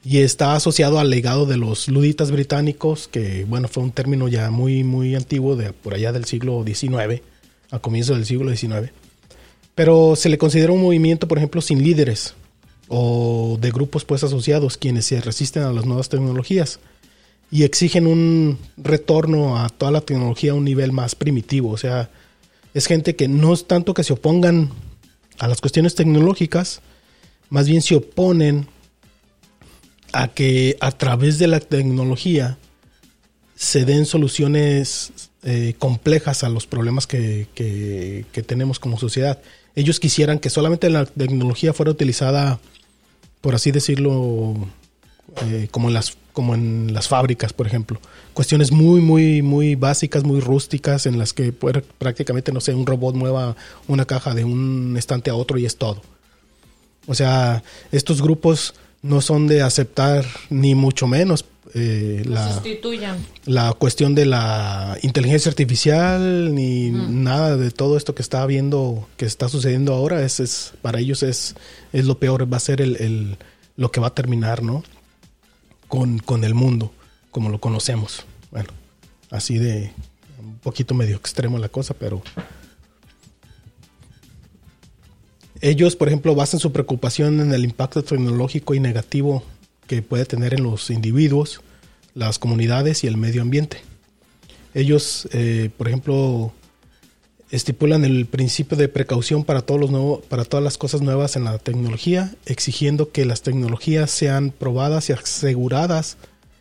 [0.03, 4.51] y está asociado al legado de los luditas británicos, que bueno, fue un término ya
[4.51, 7.21] muy, muy antiguo, de por allá del siglo XIX,
[7.71, 8.91] a comienzos del siglo XIX.
[9.75, 12.37] Pero se le considera un movimiento, por ejemplo, sin líderes
[12.89, 16.81] o de grupos pues asociados, quienes se resisten a las nuevas tecnologías
[17.51, 21.71] y exigen un retorno a toda la tecnología a un nivel más primitivo.
[21.71, 22.11] O sea,
[22.75, 24.71] es gente que no es tanto que se opongan
[25.39, 26.83] a las cuestiones tecnológicas,
[27.49, 28.67] más bien se oponen
[30.13, 32.59] a que a través de la tecnología
[33.55, 39.41] se den soluciones eh, complejas a los problemas que, que, que, tenemos como sociedad.
[39.75, 42.61] Ellos quisieran que solamente la tecnología fuera utilizada,
[43.41, 44.69] por así decirlo,
[45.45, 48.01] eh, como en las como en las fábricas, por ejemplo.
[48.33, 52.87] Cuestiones muy, muy, muy básicas, muy rústicas, en las que puede, prácticamente, no sé, un
[52.87, 53.57] robot mueva
[53.89, 56.01] una caja de un estante a otro y es todo.
[57.09, 62.55] O sea, estos grupos no son de aceptar ni mucho menos eh, la,
[63.45, 69.27] la cuestión de la inteligencia artificial ni nada de todo esto que está viendo que
[69.27, 71.55] está sucediendo ahora es, es para ellos es,
[71.93, 73.37] es lo peor va a ser el, el-
[73.77, 74.83] lo que va a terminar no
[75.89, 76.93] con, con el mundo
[77.31, 78.71] como lo conocemos bueno
[79.31, 79.93] así de
[80.39, 82.23] un poquito medio extremo la cosa pero
[85.61, 89.43] ellos por ejemplo basan su preocupación en el impacto tecnológico y negativo
[89.89, 91.63] que puede tener en los individuos
[92.15, 93.79] las comunidades y el medio ambiente.
[94.75, 96.53] Ellos, eh, por ejemplo,
[97.51, 101.45] estipulan el principio de precaución para, todos los nuevo- para todas las cosas nuevas en
[101.45, 106.17] la tecnología, exigiendo que las tecnologías sean probadas y aseguradas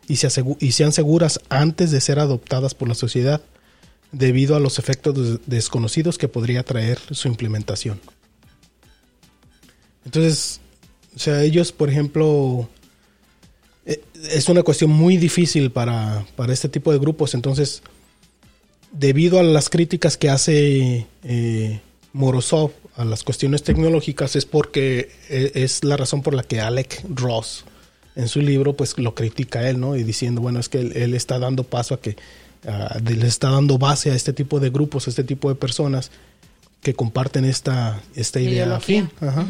[0.08, 0.28] y, se
[0.60, 3.42] y sean seguras antes de ser adoptadas por la sociedad,
[4.12, 8.00] debido a los efectos des- desconocidos que podría traer su implementación.
[10.06, 10.60] Entonces,
[11.14, 12.68] o sea, ellos, por ejemplo,
[13.84, 17.34] eh, es una cuestión muy difícil para, para este tipo de grupos.
[17.34, 17.82] Entonces,
[18.92, 21.80] debido a las críticas que hace eh,
[22.12, 27.04] Morozov a las cuestiones tecnológicas, es porque eh, es la razón por la que Alec
[27.08, 27.64] Ross
[28.16, 29.96] en su libro pues lo critica a él, ¿no?
[29.96, 32.16] Y diciendo, bueno, es que él, él está dando paso a que
[33.04, 36.10] le está dando base a este tipo de grupos, a este tipo de personas
[36.82, 39.10] que comparten esta, esta idea afín.
[39.20, 39.46] Ajá.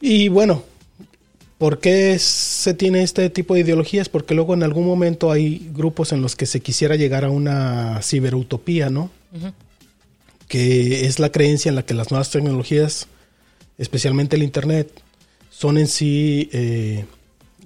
[0.00, 0.62] Y bueno,
[1.58, 4.08] ¿por qué se tiene este tipo de ideologías?
[4.08, 8.00] Porque luego en algún momento hay grupos en los que se quisiera llegar a una
[8.02, 9.10] ciberutopía, ¿no?
[10.48, 13.08] Que es la creencia en la que las nuevas tecnologías,
[13.78, 14.90] especialmente el Internet,
[15.50, 17.04] son en sí eh,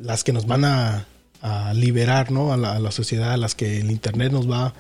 [0.01, 1.07] las que nos van a,
[1.43, 2.53] a liberar, ¿no?
[2.53, 4.75] A la, a la sociedad, a las que el Internet nos va,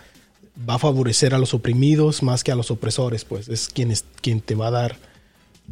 [0.68, 4.04] va a favorecer a los oprimidos más que a los opresores, pues es quien, es,
[4.20, 4.96] quien te va a dar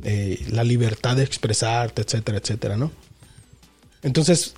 [0.05, 2.91] eh, la libertad de expresarte, etcétera, etcétera, ¿no?
[4.03, 4.55] Entonces,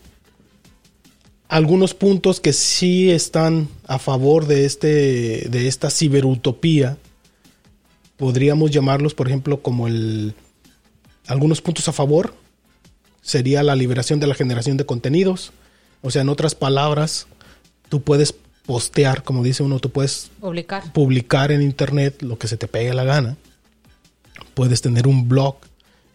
[1.48, 6.96] algunos puntos que sí están a favor de, este, de esta ciberutopía,
[8.16, 10.34] podríamos llamarlos, por ejemplo, como el...
[11.26, 12.34] Algunos puntos a favor
[13.22, 15.52] sería la liberación de la generación de contenidos.
[16.02, 17.26] O sea, en otras palabras,
[17.88, 18.34] tú puedes
[18.66, 20.92] postear, como dice uno, tú puedes Publicar.
[20.92, 23.36] publicar en internet lo que se te pegue la gana.
[24.54, 25.56] Puedes tener un blog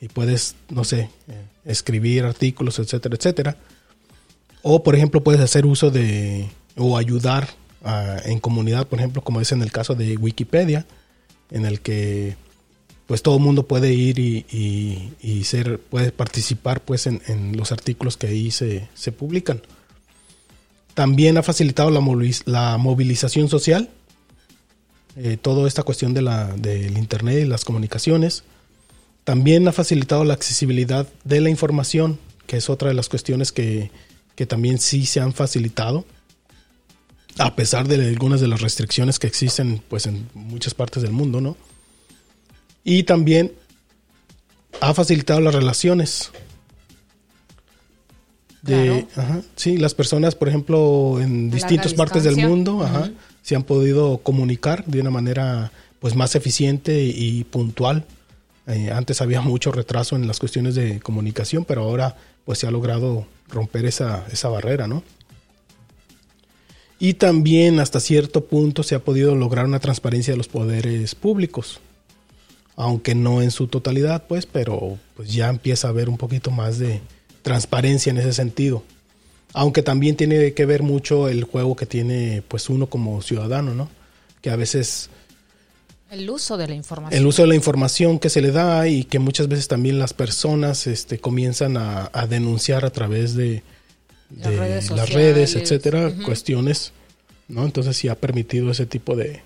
[0.02, 3.58] y puedes, no sé, eh, escribir artículos, etcétera, etcétera.
[4.62, 6.48] O, por ejemplo, puedes hacer uso de
[6.78, 7.50] o ayudar
[8.26, 10.86] en comunidad, por ejemplo, como es en el caso de Wikipedia,
[11.52, 12.36] en el que
[13.06, 14.46] pues todo el mundo puede ir y,
[15.22, 19.62] y- ser, puede participar pues en, en los artículos que ahí se, se publican.
[20.96, 23.90] También ha facilitado la movilización social,
[25.18, 28.44] eh, toda esta cuestión de la, del Internet y las comunicaciones.
[29.26, 33.92] También ha facilitado la accesibilidad de la información, que es otra de las cuestiones que,
[34.36, 36.06] que también sí se han facilitado,
[37.40, 41.42] a pesar de algunas de las restricciones que existen pues, en muchas partes del mundo,
[41.42, 41.58] ¿no?
[42.84, 43.52] Y también
[44.80, 46.32] ha facilitado las relaciones.
[48.62, 53.12] De, ajá, sí, las personas, por ejemplo, en distintas partes del mundo, ajá,
[53.42, 58.06] se han podido comunicar de una manera pues más eficiente y puntual.
[58.68, 62.72] Eh, antes había mucho retraso en las cuestiones de comunicación, pero ahora pues se ha
[62.72, 65.04] logrado romper esa, esa barrera, ¿no?
[66.98, 71.80] Y también hasta cierto punto se ha podido lograr una transparencia de los poderes públicos,
[72.76, 76.80] aunque no en su totalidad, pues, pero pues ya empieza a haber un poquito más
[76.80, 77.02] de
[77.42, 78.84] transparencia en ese sentido.
[79.54, 83.90] Aunque también tiene que ver mucho el juego que tiene pues uno como ciudadano, ¿no?
[84.42, 85.10] Que a veces
[86.12, 87.20] El uso de la información.
[87.20, 90.14] el uso de la información que se le da y que muchas veces también las
[90.14, 93.64] personas este, comienzan a, a denunciar a través de,
[94.30, 95.72] Las de redes las redes, sociales.
[95.72, 96.94] etcétera, cuestiones,
[97.48, 97.66] ¿no?
[97.66, 99.42] Entonces sí ha permitido ese tipo de,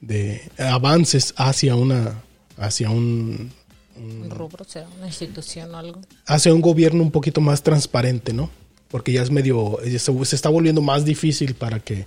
[0.00, 2.22] de avances hacia una
[2.56, 3.52] hacia un
[3.96, 6.00] Un rubro, será una institución o algo.
[6.26, 8.48] hacia un gobierno un poquito más transparente, ¿no?
[8.88, 12.06] Porque ya es medio se, se está volviendo más difícil para que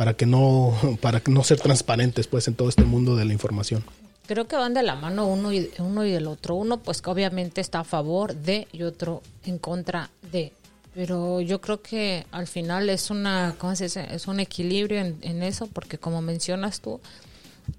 [0.00, 3.84] para que no para no ser transparentes pues en todo este mundo de la información.
[4.26, 6.54] Creo que van de la mano uno y, uno y el otro.
[6.54, 10.54] Uno, pues que obviamente está a favor de y otro en contra de.
[10.94, 14.06] Pero yo creo que al final es una, ¿cómo se dice?
[14.10, 16.98] Es un equilibrio en, en eso, porque como mencionas tú,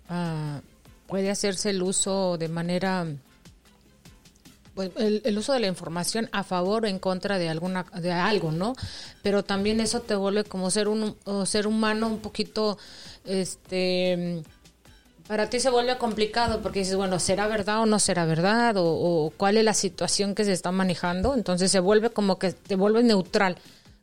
[0.08, 0.62] ah,
[1.08, 3.08] puede hacerse el uso de manera,
[4.82, 8.76] el, uso de la información a favor o en contra de alguna, de algo, ¿no?
[9.22, 11.16] Pero también eso te vuelve como ser un
[11.46, 12.78] ser humano un poquito,
[13.26, 14.44] este
[15.32, 18.76] para ti se vuelve complicado porque dices, bueno, ¿será verdad o no será verdad?
[18.78, 21.36] O, cuál es la situación que se está manejando.
[21.36, 23.56] Entonces se vuelve como que te vuelves neutral.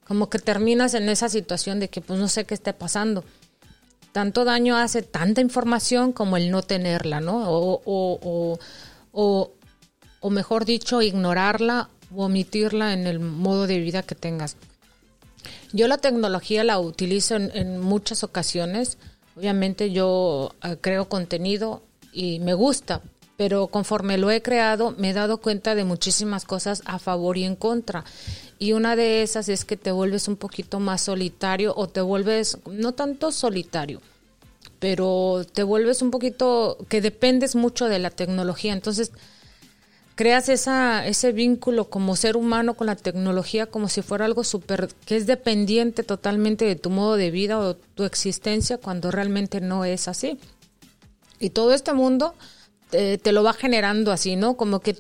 [0.07, 3.25] como que terminas en esa situación de que pues no sé qué esté pasando.
[4.13, 7.43] Tanto daño hace tanta información como el no tenerla, ¿no?
[7.47, 8.59] O,
[10.21, 14.57] o, mejor dicho, ignorarla o omitirla en el modo de vida que tengas.
[15.73, 18.99] Yo la tecnología la utilizo en, en muchas ocasiones.
[19.37, 23.03] Obviamente yo eh, creo contenido y me gusta,
[23.37, 27.45] pero conforme lo he creado me he dado cuenta de muchísimas cosas a favor y
[27.45, 28.05] en contra.
[28.59, 32.59] Y una de esas es que te vuelves un poquito más solitario o te vuelves,
[32.67, 34.01] no tanto solitario,
[34.81, 38.73] pero te vuelves un poquito que dependes mucho de la tecnología.
[38.73, 39.13] Entonces,
[40.19, 44.89] creas esa, ese vínculo como ser humano con la tecnología como si fuera algo súper,
[45.07, 49.85] que es dependiente totalmente de tu modo de vida o tu existencia cuando realmente no
[49.85, 50.37] es así.
[51.39, 52.35] Y todo este mundo
[52.91, 54.57] te, te lo va generando así, ¿no?
[54.57, 54.97] Como que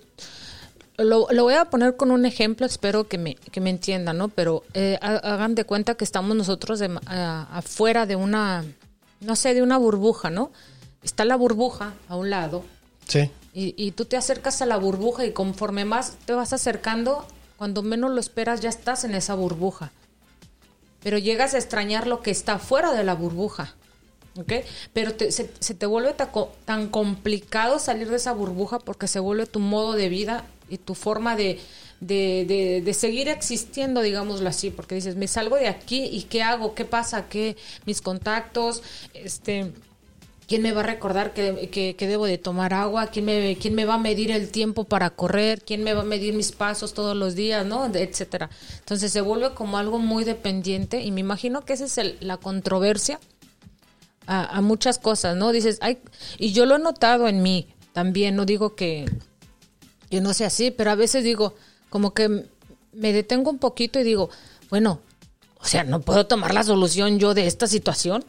[0.99, 4.29] lo, lo, voy a poner con un ejemplo, espero que me, que me entiendan, ¿no?
[4.29, 8.65] Pero eh, hagan de cuenta que estamos nosotros de, afuera de una,
[9.21, 10.53] no sé, de una burbuja, ¿no?
[11.03, 12.63] Está la burbuja a un lado.
[13.09, 13.33] Sí.
[13.61, 18.13] Y, tú te acercas a la burbuja y conforme más te vas acercando, cuando menos
[18.13, 19.91] lo esperas ya estás en esa burbuja.
[21.03, 23.75] Pero llegas a extrañar lo que está fuera de la burbuja.
[24.37, 24.53] ¿ok?
[24.93, 26.31] Pero te, se, te vuelve tan,
[26.67, 30.95] tan complicado salir de esa burbuja porque se vuelve tu modo de vida y tu
[30.95, 31.59] forma de,
[31.99, 36.45] de, de, de, seguir existiendo, digámoslo así, porque dices, me salgo de aquí y ¿qué
[36.45, 36.77] hago?
[36.77, 37.29] ¿Qué pasa?
[37.29, 37.57] ¿Qué?
[37.87, 39.73] Mis contactos, este...
[40.49, 43.09] ¿Quién me va a recordar que, que, que, debo de tomar agua?
[43.09, 45.63] ¿Quién me, ¿Quién me va a medir el tiempo para correr?
[45.63, 47.67] ¿Quién me va a medir mis pasos todos los días?
[47.67, 47.85] ¿no?
[47.95, 48.49] Etcétera.
[48.79, 52.39] Entonces se vuelve como algo muy dependiente y me imagino que esa es el, la
[52.39, 53.21] controversia
[54.27, 55.53] a, muchas cosas, ¿no?
[55.53, 55.99] Dices, ay,
[56.39, 59.07] y yo lo he notado en mí también, no digo que
[60.11, 61.55] yo no sé así, pero a veces digo,
[61.89, 62.47] como que
[62.93, 64.29] me detengo un poquito y digo,
[64.71, 65.01] bueno,
[65.61, 68.25] o sea, no puedo tomar la solución yo de esta situación.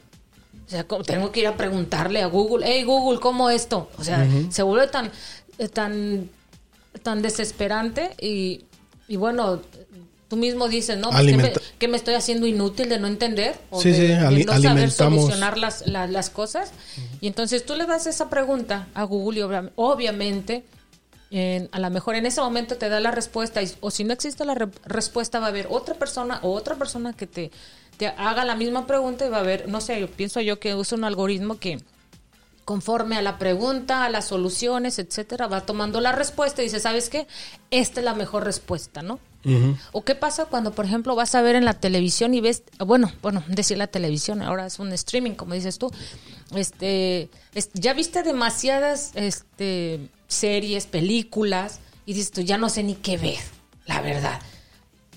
[0.70, 3.90] O sea, tengo que ir a preguntarle a Google, hey Google, ¿cómo esto?
[3.98, 4.52] O sea, uh -huh.
[4.52, 5.12] se vuelve tan,
[5.74, 6.30] tan,
[7.02, 8.66] tan desesperante y,
[9.08, 9.62] y bueno,
[10.28, 11.10] tú mismo dices, ¿no?
[11.10, 14.04] Pues que, me, que, me, estoy haciendo inútil de no entender o sí, de, sí,
[14.36, 16.70] de no saber solucionar las, las, las cosas.
[16.70, 17.18] Uh -huh.
[17.22, 20.66] Y entonces tú le das esa pregunta a Google y obvia, obviamente
[21.32, 24.14] en, a lo mejor en ese momento te da la respuesta y, o si no
[24.14, 27.52] existe la re respuesta va a haber otra persona o otra persona que te,
[28.00, 30.98] te, haga la misma pregunta y va a haber, no sé, pienso yo que usa
[30.98, 31.80] un algoritmo que
[32.64, 37.10] conforme a la pregunta, a las soluciones, etcétera, va tomando la respuesta y dice, ¿sabes
[37.10, 37.28] qué?
[37.72, 39.20] Esta es la mejor respuesta, ¿no?
[39.44, 39.78] Uh -huh.
[39.92, 43.12] O qué pasa cuando, por ejemplo, vas a ver en la televisión y ves, bueno,
[43.22, 45.92] bueno, decir la televisión, ahora es un streaming, como dices tú,
[46.56, 52.96] este, es, ya viste demasiadas, este, series, películas, y dices tú, ya no sé ni
[52.96, 53.40] qué ver,
[53.88, 54.40] la verdad.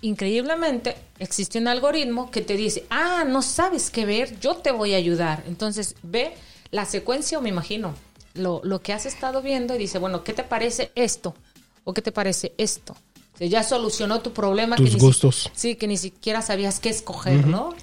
[0.03, 4.95] Increíblemente, existe un algoritmo que te dice, ah, no sabes qué ver, yo te voy
[4.95, 5.45] a ayudar.
[5.47, 6.35] Entonces, ve
[6.73, 7.95] la secuencia, o me imagino,
[8.35, 11.37] lo, lo que has estado viendo y dice, bueno, ¿qué te parece esto?
[11.85, 12.97] ¿O qué te parece esto?
[13.35, 14.75] O sea, ya solucionó tu problema.
[14.75, 15.51] Tus que gustos.
[15.53, 17.47] Ni, sí, que ni siquiera sabías qué escoger, uh -huh.
[17.47, 17.75] ¿no?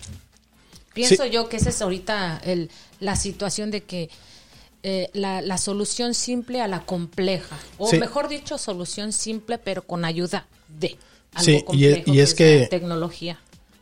[0.93, 1.29] Pienso sí.
[1.29, 4.09] yo que esa es ahorita el, la situación de que
[4.83, 7.57] eh, la, la, solución simple a la compleja.
[7.77, 7.97] O sí.
[7.97, 10.97] mejor dicho, solución simple, pero con ayuda de
[11.33, 13.39] algo sí, complejo, y, y es que, tecnología.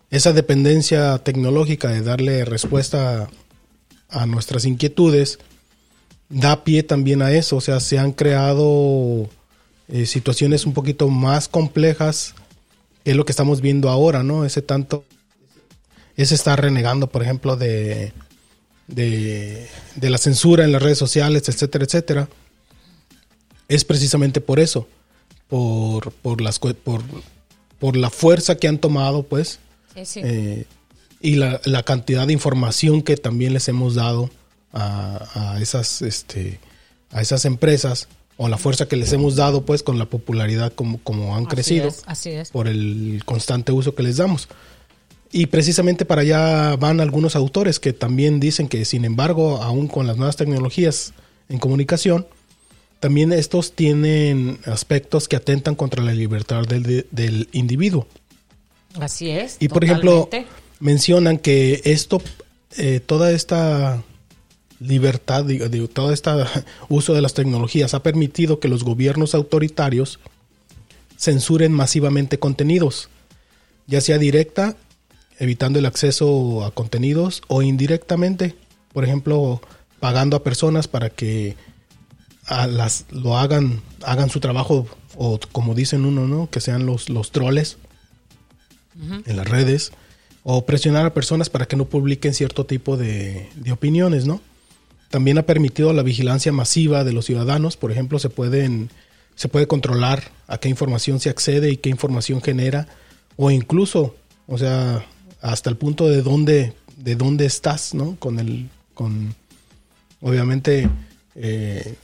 [0.10, 3.29] Esa dependencia tecnológica de darle respuesta
[4.10, 5.39] a, a nuestras inquietudes
[6.29, 7.57] da pie también a eso.
[7.57, 9.29] O sea, se han creado
[9.89, 12.35] eh, situaciones un poquito más complejas
[13.04, 14.43] que es lo que estamos viendo ahora, ¿no?
[14.45, 15.06] Ese tanto,
[16.17, 18.12] ese está renegando, por ejemplo, de
[18.87, 22.29] de, de, la censura en las redes sociales, etcétera, etcétera,
[23.67, 24.87] es precisamente por eso,
[25.50, 27.02] por, por, las, por,
[27.80, 29.60] por la fuerza que han tomado, pues,
[29.96, 30.21] sí, sí.
[30.23, 30.65] Eh,
[31.19, 34.30] y la, la, cantidad de información que también les hemos dado
[34.71, 36.60] a, a, esas, este,
[37.12, 38.08] a esas empresas,
[38.38, 41.56] o la fuerza que les hemos dado, pues, con la popularidad como, como han así
[41.56, 42.52] crecido, es, así es.
[42.52, 44.48] por el constante uso que les damos.
[45.32, 50.08] Y precisamente para allá van algunos autores que también dicen que, sin embargo, aún con
[50.08, 51.13] las nuevas tecnologías
[51.50, 52.28] en comunicación,
[53.00, 58.08] también estos tienen aspectos que atentan contra la libertad del, del individuo.
[59.00, 59.58] Así es.
[59.60, 60.37] Y por totalmente.
[60.37, 62.21] ejemplo, mencionan que esto,
[62.77, 64.04] eh, toda esta
[64.79, 66.31] libertad, digo, digo, todo este
[66.89, 70.19] uso de las tecnologías ha permitido que los gobiernos autoritarios
[71.17, 73.10] censuren masivamente contenidos,
[73.87, 74.75] ya sea directa
[75.39, 78.56] evitando el acceso a contenidos o indirectamente,
[78.93, 79.62] por ejemplo,
[80.00, 81.56] pagando a personas para que
[82.48, 86.50] a las, lo hagan, hagan su trabajo o como dicen uno, ¿no?
[86.50, 87.77] Que sean los, los troles.
[89.25, 89.91] en las redes,
[90.41, 94.41] o presionar a personas para que no publiquen cierto tipo de, de opiniones, ¿no?
[95.10, 98.89] También ha permitido la vigilancia masiva de los ciudadanos, por ejemplo, se pueden
[99.35, 102.87] se puede controlar a qué información se accede y qué información genera
[103.35, 104.15] o incluso,
[104.48, 105.06] o sea,
[105.41, 108.15] hasta el punto de dónde de dónde estás, ¿no?
[108.17, 109.35] Con el con
[110.21, 110.89] obviamente
[111.35, 111.95] eh,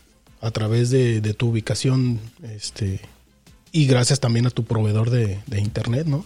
[0.43, 2.99] a través de, tu ubicación este
[3.71, 6.25] y gracias también a tu proveedor de, internet, ¿no?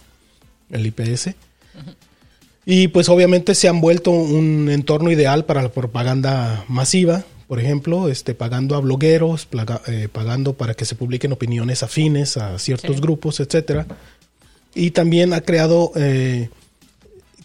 [0.70, 1.30] El IPS.
[2.66, 8.10] Y pues obviamente se han vuelto un entorno ideal para la propaganda masiva, por ejemplo,
[8.10, 9.48] este, pagando a blogueros,
[9.86, 13.86] eh, pagando para que se publiquen opiniones afines a ciertos grupos, etcétera.
[14.74, 16.50] Y también ha creado, eh,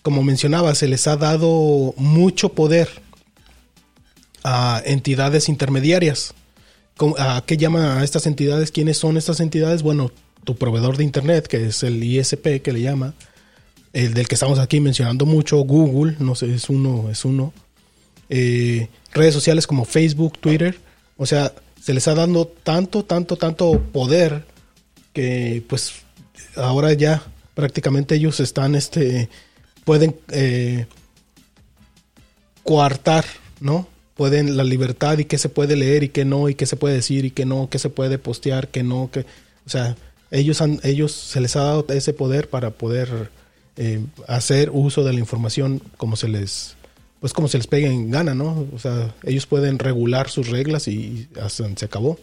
[0.01, 2.89] como mencionaba, se les ha dado mucho poder
[4.43, 6.34] a entidades intermediarias.
[7.18, 8.72] ¿A qué llaman a estas entidades?
[8.72, 9.82] ¿Quiénes son estas entidades?
[9.82, 10.12] Bueno,
[10.44, 13.14] tu proveedor de Internet, que es el ISP que le llama,
[13.94, 17.54] el del que estamos aquí mencionando mucho, Google, no sé, es uno, es uno.
[18.30, 20.78] Eh, redes sociales como Facebook, Twitter,
[21.18, 24.46] o sea, se les ha dado tanto, tanto, tanto poder
[25.14, 25.94] que pues
[26.56, 27.24] ahora ya
[27.54, 29.30] prácticamente ellos están, este,
[29.84, 30.88] pueden eh,
[32.64, 33.26] coartar,
[33.60, 33.88] ¿no?
[34.24, 36.95] Pueden la libertad y qué se puede leer y qué no, y qué se puede
[36.95, 39.26] decir y qué no, qué se puede postear, qué no, que,
[39.65, 39.97] o sea,
[40.32, 43.32] ellos han, ellos se les ha dado ese poder para poder
[43.76, 46.78] eh, hacer uso de la información como se les
[47.19, 48.65] pues como se les pegue en gana, ¿no?
[48.74, 52.17] O sea, ellos pueden regular sus reglas y hasta se acabó.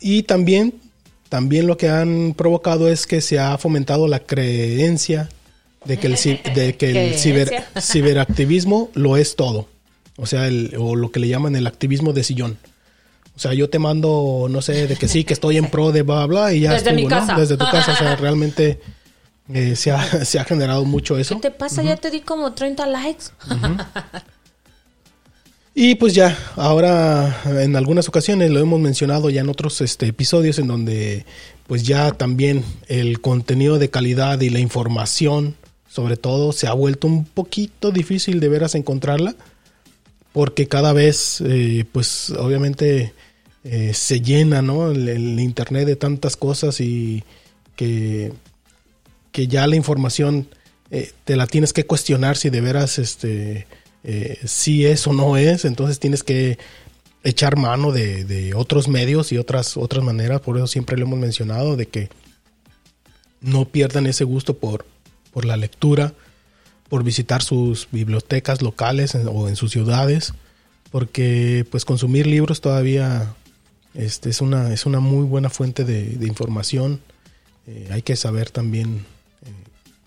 [0.00, 0.80] Y también,
[1.28, 5.28] también lo que han provocado es que se ha fomentado la creencia
[5.84, 6.14] de que el,
[6.54, 9.68] de que el ciber, ciberactivismo lo es todo.
[10.16, 12.58] O sea, el, o lo que le llaman el activismo de sillón.
[13.34, 16.02] O sea, yo te mando, no sé, de que sí, que estoy en pro de
[16.02, 17.34] bla, bla, y ya Desde mi casa.
[17.34, 17.92] Desde tu casa.
[17.92, 18.80] O sea, realmente
[19.52, 21.36] eh, se, ha, se, ha, generado mucho eso.
[21.36, 21.82] ¿Qué te pasa?
[21.82, 23.24] Ya te di como 30 likes.
[25.74, 30.58] Y pues ya, ahora en algunas ocasiones lo hemos mencionado ya en otros este, episodios
[30.58, 31.24] en donde
[31.66, 35.56] pues ya también el contenido de calidad y la información
[35.92, 39.36] sobre todo se ha vuelto un poquito difícil de veras encontrarla
[40.32, 43.12] porque cada vez eh, pues obviamente
[43.64, 44.90] eh, se llena ¿no?
[44.90, 47.24] el, internet de tantas cosas y
[47.76, 48.32] que
[49.32, 50.48] que ya la información
[50.90, 53.66] eh, te la tienes que cuestionar si de veras este,
[54.44, 56.58] si es o no es, entonces tienes que
[57.22, 61.76] echar mano de, otros medios y otras, otras maneras, por eso siempre lo hemos mencionado,
[61.76, 62.08] de que
[63.40, 64.86] no pierdan ese gusto por,
[65.32, 66.14] por la lectura,
[66.88, 70.34] por visitar sus bibliotecas locales o en sus ciudades,
[70.90, 73.34] porque pues consumir libros todavía
[73.94, 77.00] este, es, una, es una muy buena fuente de, información.
[77.66, 79.04] Eh, hay que saber también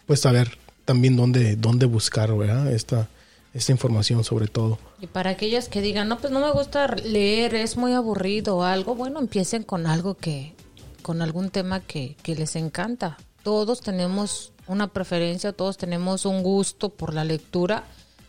[0.05, 2.71] pues saber también dónde, dónde buscar, ¿verdad?
[2.71, 3.09] Esta,
[3.53, 4.77] esta información sobre todo.
[5.01, 8.63] Y para aquellos que digan, no, pues no me gusta leer, es muy aburrido o
[8.63, 10.53] algo, bueno, empiecen con algo que,
[11.01, 13.17] con algún tema que, que les encanta.
[13.43, 17.83] Todos tenemos una preferencia, todos tenemos un gusto por la lectura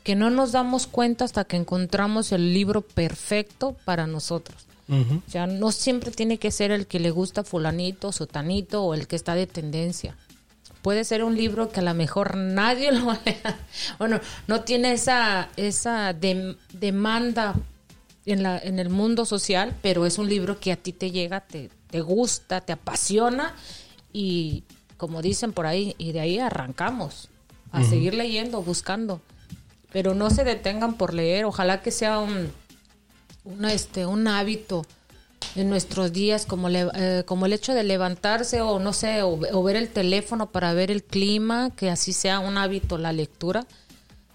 [0.05, 4.67] que no nos damos cuenta hasta que encontramos el libro perfecto para nosotros.
[4.89, 9.09] O sea, no siempre tiene que ser el que le gusta fulanito, sotanito o el
[9.09, 10.17] que está de tendencia
[10.87, 13.59] puede ser un libro que a lo mejor nadie lo lea.
[13.99, 17.57] Bueno, no tiene esa, esa demanda
[18.25, 21.41] en, la, en el mundo social, pero es un libro que a ti te llega,
[21.41, 23.57] te, te gusta, te apasiona
[24.13, 24.63] y
[24.97, 27.29] como dicen por ahí, y de ahí arrancamos
[27.73, 29.21] a seguir leyendo, buscando.
[29.93, 32.51] Pero no se detengan por leer, ojalá que sea un,
[33.45, 34.85] un, este, un hábito
[35.55, 39.77] en nuestros días, como, eh, como el hecho de levantarse o no sé, o, ver
[39.77, 43.67] el teléfono para ver el clima, que así sea un hábito la lectura,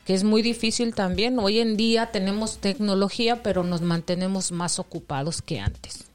[0.05, 1.37] que es muy difícil también.
[1.39, 6.05] Hoy en día tenemos tecnología, pero nos mantenemos más ocupados que antes.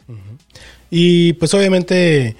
[0.90, 2.36] Y pues obviamente,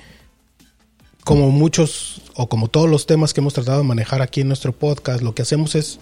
[1.26, 4.70] como muchos o como todos los temas que hemos tratado de manejar aquí en nuestro
[4.70, 5.98] podcast, lo que hacemos es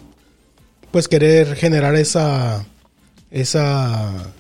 [0.91, 2.67] pues querer generar esa
[3.31, 4.35] esa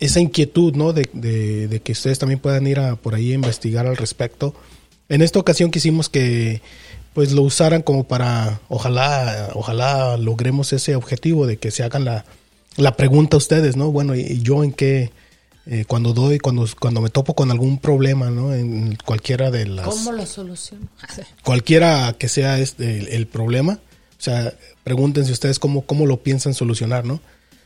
[0.00, 0.92] esa inquietud, ¿no?
[0.92, 4.52] De, de, que ustedes también puedan ir a, por ahí a investigar al respecto.
[5.08, 6.60] En esta ocasión quisimos que
[7.14, 12.24] pues lo usaran como para, ojalá, ojalá logremos ese objetivo de que se hagan la,
[12.76, 13.92] la pregunta a ustedes, ¿no?
[13.92, 15.12] Bueno, ¿y yo en qué,
[15.70, 18.54] eh, cuando doy, cuando, cuando me topo con algún problema, ¿no?
[18.54, 19.86] En cualquiera de las...
[19.86, 20.88] ¿Cómo lo soluciono?
[21.44, 26.54] cualquiera que sea este, el, el, problema, o sea, pregúntense ustedes cómo, cómo lo piensan
[26.54, 27.20] solucionar, ¿no?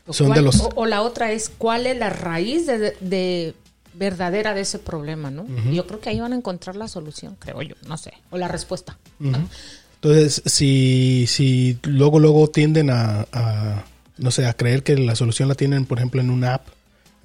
[0.08, 0.68] O, de los...
[0.74, 3.54] o, la otra es cuál es la raíz de,
[3.94, 5.46] verdadera de ese problema, ¿no?
[5.70, 8.48] Yo creo que ahí van a encontrar la solución, creo yo, no sé, o la
[8.48, 8.98] respuesta.
[9.20, 13.84] Entonces, si, si luego, luego tienden a, a,
[14.18, 16.66] no sé, a creer que la solución la tienen, por ejemplo, en una app,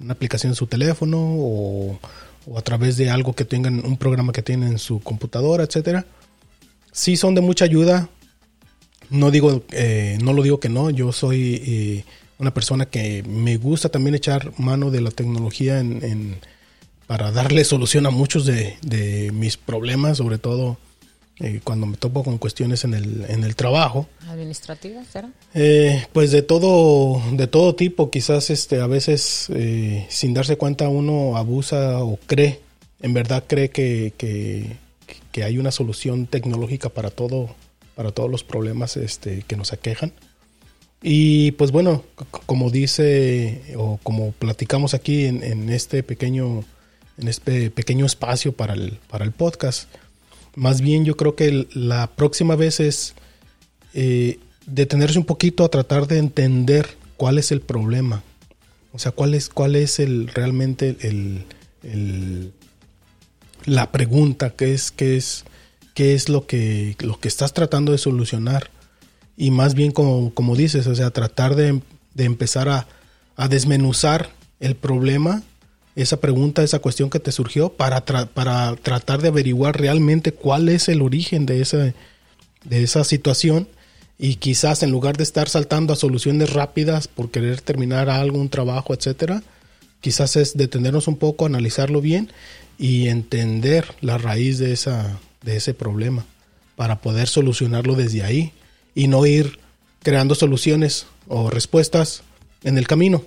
[0.00, 1.98] una aplicación en su teléfono o,
[2.46, 6.06] o a través de algo que tengan, un programa que tienen en su computadora, etcétera,
[6.92, 8.08] sí son de mucha ayuda.
[9.10, 12.04] No digo, eh, no lo digo que no, yo soy eh,
[12.38, 15.82] una persona que me gusta también echar mano de la tecnología
[17.06, 20.76] para darle solución a muchos de, de mis problemas, sobre todo
[21.40, 24.08] eh, cuando me topo con cuestiones en el, en el trabajo.
[24.26, 25.06] ¿Administrativas?
[25.54, 30.88] Eh, pues de todo, de todo tipo, quizás este, a veces eh, sin darse cuenta
[30.88, 32.60] uno abusa o cree,
[33.00, 34.76] en verdad cree que, que,
[35.30, 37.54] que hay una solución tecnológica para todo,
[37.94, 40.12] para todos los problemas este, que nos aquejan.
[41.00, 42.02] Y pues bueno,
[42.46, 46.64] como dice o como platicamos aquí en, en este pequeño
[47.18, 49.88] en este pequeño espacio para el, para el podcast,
[50.58, 53.14] más bien yo creo que la próxima vez es
[53.94, 58.24] eh, detenerse un poquito a tratar de entender cuál es el problema.
[58.92, 62.52] O sea, cuál es, cuál es el realmente el,
[63.66, 65.44] la pregunta, qué es, es,
[65.94, 68.70] qué es lo que, lo que estás tratando de solucionar.
[69.36, 71.80] Y más bien como, como dices, o sea, tratar de,
[72.14, 72.88] de empezar a,
[73.36, 75.44] a desmenuzar el problema,
[76.02, 80.88] esa pregunta, esa cuestión que te surgió, para, para tratar de averiguar realmente cuál es
[80.88, 81.94] el origen de esa,
[82.64, 83.68] de esa situación
[84.18, 88.48] y quizás en lugar de estar saltando a soluciones rápidas por querer terminar algo, un
[88.48, 89.42] trabajo, etcétera,
[90.00, 92.30] quizás es detenernos un poco, analizarlo bien
[92.78, 96.24] y entender la raíz de esa de ese problema
[96.76, 98.52] para poder solucionarlo desde ahí
[98.94, 99.58] y no ir
[100.02, 102.22] creando soluciones o respuestas
[102.64, 103.24] en el camino,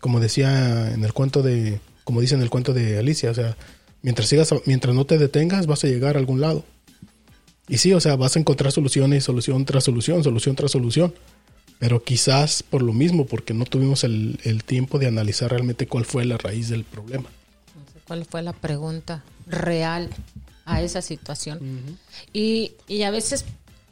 [0.00, 3.56] como decía en el cuento de como dice en el cuento de Alicia, o sea,
[4.02, 6.64] mientras sigas mientras no te detengas vas a llegar a algún lado.
[7.66, 11.14] Y sí, o sea, vas a encontrar soluciones, solución tras solución, solución tras solución.
[11.78, 16.04] Pero quizás por lo mismo, porque no tuvimos el, el tiempo de analizar realmente cuál
[16.04, 17.30] fue la raíz del problema.
[17.74, 20.10] No sé cuál fue la pregunta real
[20.66, 21.98] a esa situación.
[22.32, 23.44] y, y a veces,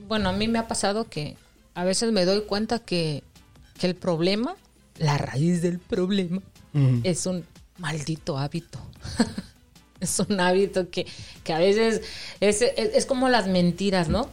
[0.07, 1.37] bueno, a mí me ha pasado que
[1.75, 3.23] a veces me doy cuenta que,
[3.79, 4.55] que el problema,
[4.99, 6.43] la raíz del problema,
[7.03, 7.45] es un
[7.79, 8.79] maldito hábito.
[10.01, 11.07] es un hábito que,
[11.45, 12.03] que a veces
[12.41, 14.29] es, es, como las mentiras, ¿no?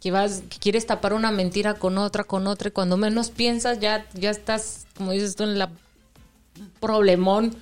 [0.00, 3.78] Que vas, que quieres tapar una mentira con otra, con otra, y cuando menos piensas
[3.78, 5.70] ya, ya estás, como dices tú, en la
[6.80, 7.54] problemón.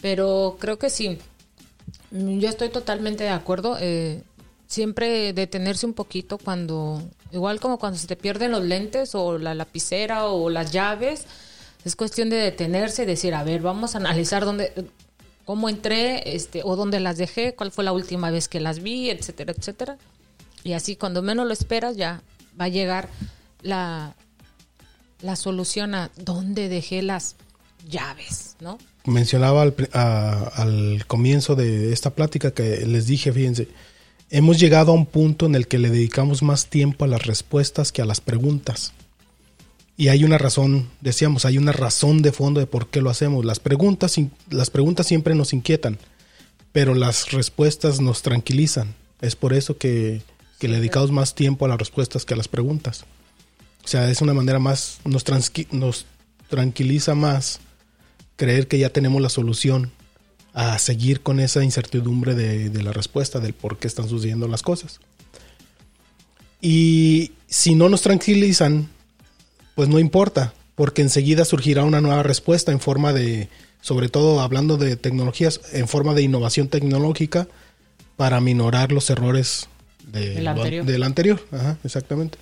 [0.00, 1.18] Pero creo que sí.
[2.10, 3.76] Yo estoy totalmente de acuerdo.
[3.80, 4.22] eh,
[4.66, 7.02] siempre detenerse un poquito cuando,
[7.32, 11.24] igual como cuando se te pierden los lentes o la lapicera o las llaves,
[11.86, 14.72] es cuestión de detenerse y decir, a ver, vamos a analizar dónde,
[15.44, 19.10] cómo entré, este, o dónde las dejé, cuál fue la última vez que las vi,
[19.10, 19.96] etcétera, etcétera.
[20.64, 22.22] Y así, cuando menos lo esperas, ya
[22.60, 23.08] va a llegar
[23.62, 24.16] la,
[25.20, 27.36] la solución a dónde dejé las
[27.88, 28.78] llaves, ¿no?
[29.04, 33.68] mencionaba al, al comienzo de esta plática que les dije, fíjense,
[34.30, 37.92] hemos llegado a un punto en el que le dedicamos más tiempo a las respuestas
[37.92, 38.92] que a las preguntas.
[39.96, 43.44] Y hay una razón, decíamos, hay una razón de fondo de por qué lo hacemos.
[43.44, 44.16] Las preguntas,
[44.50, 45.98] las preguntas siempre nos inquietan,
[46.72, 48.94] pero las respuestas nos tranquilizan.
[49.22, 50.20] Es por eso que,
[50.58, 53.06] que le dedicamos más tiempo a las respuestas que a las preguntas.
[53.84, 55.24] O sea, es una manera más, nos,
[55.70, 56.06] nos
[56.50, 57.60] tranquiliza más
[58.36, 59.92] creer que ya tenemos la solución
[60.52, 64.62] a seguir con esa incertidumbre de, de la respuesta, del por qué están sucediendo las
[64.62, 65.00] cosas.
[66.60, 68.90] Y si no nos tranquilizan,
[69.76, 73.48] pues no importa, porque enseguida surgirá una nueva respuesta en forma de,
[73.80, 77.46] sobre todo hablando de tecnologías, en forma de innovación tecnológica
[78.16, 79.68] para minorar los errores
[80.10, 80.84] de Del lo- anterior.
[80.84, 81.40] del anterior.
[81.52, 82.38] Ajá, exactamente.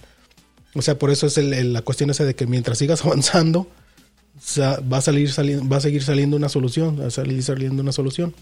[0.75, 3.69] O sea, por eso es el- el- la cuestión esa de que mientras sigas avanzando,
[4.59, 7.93] va a salir sali- va a seguir saliendo una solución, va a salir saliendo una
[7.93, 8.35] solución.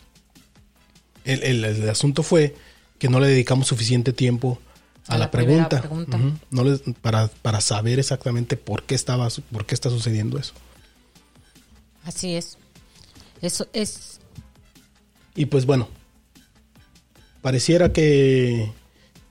[1.25, 2.55] El, el- el asunto fue
[2.99, 4.59] que no le dedicamos suficiente tiempo
[5.09, 5.83] a, A la, pregunta,
[6.51, 10.53] no les- para, para saber exactamente por qué estaba por qué está sucediendo eso.
[12.05, 12.57] Así es.
[13.41, 14.21] Eso es.
[15.35, 15.89] Y pues bueno,
[17.41, 18.73] pareciera que,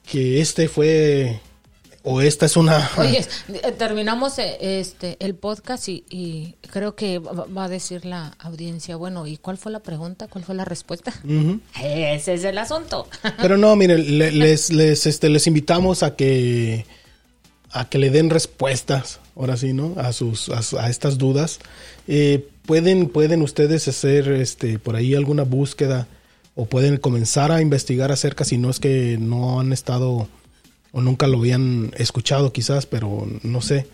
[0.06, 1.40] que este fue,
[2.04, 2.90] o esta es una...
[2.98, 8.36] Oye, eh, terminamos eh, este el podcast y, y creo que va a decir la
[8.40, 10.28] audiencia, bueno, ¿y cuál fue la pregunta?
[10.28, 11.14] ¿Cuál fue la respuesta?
[11.82, 13.08] Ese es el asunto.
[13.42, 16.86] Pero no, miren, le- les, les, este, les invitamos a que
[17.74, 19.94] a que le den respuestas, ahora sí, ¿no?
[19.98, 21.60] A sus a, a estas dudas.
[22.08, 26.08] Eh, pueden pueden ustedes hacer este por ahí alguna búsqueda
[26.56, 30.28] o pueden comenzar a investigar acerca si no es que no han estado
[30.92, 33.88] o nunca lo habían escuchado quizás, pero no sé.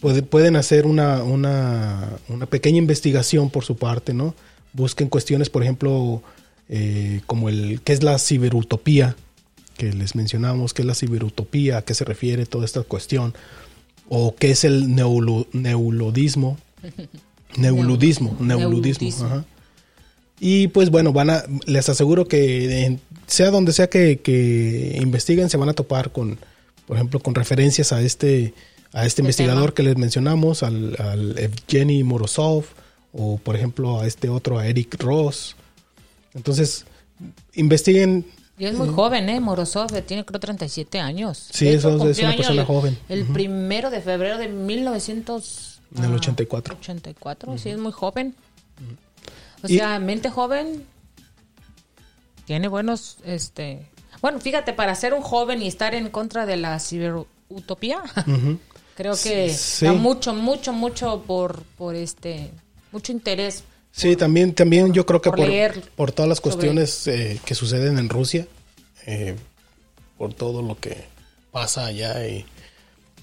[0.00, 4.34] Puede- pueden hacer una, una, una pequeña investigación por su parte, ¿no?
[4.72, 6.22] Busquen cuestiones, por ejemplo,
[6.68, 9.16] eh, como el qué es la ciberutopía,
[9.78, 13.34] que les mencionamos, qué es la ciberutopía, a qué se refiere toda esta cuestión,
[14.08, 16.58] o qué es el neulu- neuludismo,
[17.56, 19.26] neuludismo, neuludismo, Neuludismo.
[19.26, 19.44] ajá.
[20.46, 25.48] Y pues bueno, van a, les aseguro que en- sea donde sea que, que investiguen,
[25.48, 26.38] se van a topar con,
[26.86, 28.52] por ejemplo, con referencias a este,
[28.92, 29.74] a este investigador tema.
[29.74, 32.64] que les mencionamos, al, al Evgeny Morozov,
[33.14, 35.56] o por ejemplo a este otro, a Eric Ross.
[36.34, 36.84] Entonces,
[37.54, 38.26] investiguen.
[38.58, 39.40] Y es muy joven, ¿eh?
[39.40, 41.48] Morozov eh, tiene creo 37 años.
[41.52, 42.98] Sí, eso es una persona el- joven.
[43.08, 45.80] El primero de febrero de 1900...
[45.96, 46.76] En el ah, 84.
[46.78, 48.34] 84, sí, es muy joven.
[49.64, 50.84] O Y- sea, mente joven
[52.44, 53.86] tiene buenos, este...
[54.20, 58.02] Bueno, fíjate, para ser un joven y estar en contra de la ciberutopía,
[58.96, 59.86] creo que Sí.
[59.86, 62.50] da mucho, mucho, mucho por, por este...
[62.92, 63.64] Mucho interés.
[63.90, 67.54] Sí, también, también yo creo que por por, por todas las sobre- cuestiones eh, que
[67.54, 68.46] suceden en Rusia,
[69.06, 69.34] eh,
[70.18, 71.04] por todo lo que
[71.50, 72.44] pasa allá y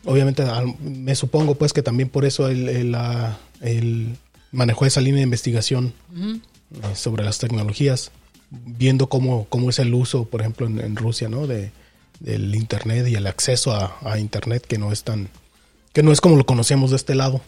[0.05, 0.43] obviamente
[0.81, 4.15] me supongo pues que también por eso él, ah, él
[4.51, 8.11] manejó esa línea de investigación eh, sobre las tecnologías,
[8.49, 11.47] viendo cómo, cómo es el uso, por ejemplo, en, en Rusia, ¿no?
[11.47, 11.71] De,
[12.19, 15.29] del internet y el acceso a, a internet que no es tan,
[15.93, 17.41] que no es como lo conocemos de este lado.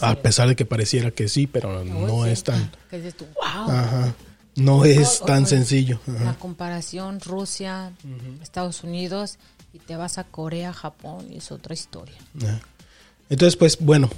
[0.00, 2.30] A pesar de que pareciera que sí, pero no sí.
[2.30, 3.70] es tan, Que dices tú, wow.
[3.70, 4.14] ajá,
[4.54, 6.00] no es tan o- sencillo.
[6.06, 7.92] La comparación Rusia,
[8.42, 9.38] Estados Unidos
[9.74, 12.16] y te vas a Corea, Japón y es otra historia.
[13.28, 14.08] Entonces, pues bueno,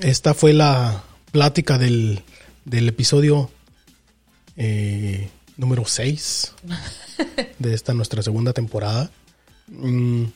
[0.00, 1.02] esta fue la
[1.34, 2.20] plática del,
[2.64, 3.50] del episodio
[4.56, 6.52] eh, número 6
[7.58, 9.10] de esta nuestra segunda temporada.
[9.66, 10.26] Mm,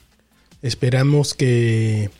[0.61, 2.11] esperamos que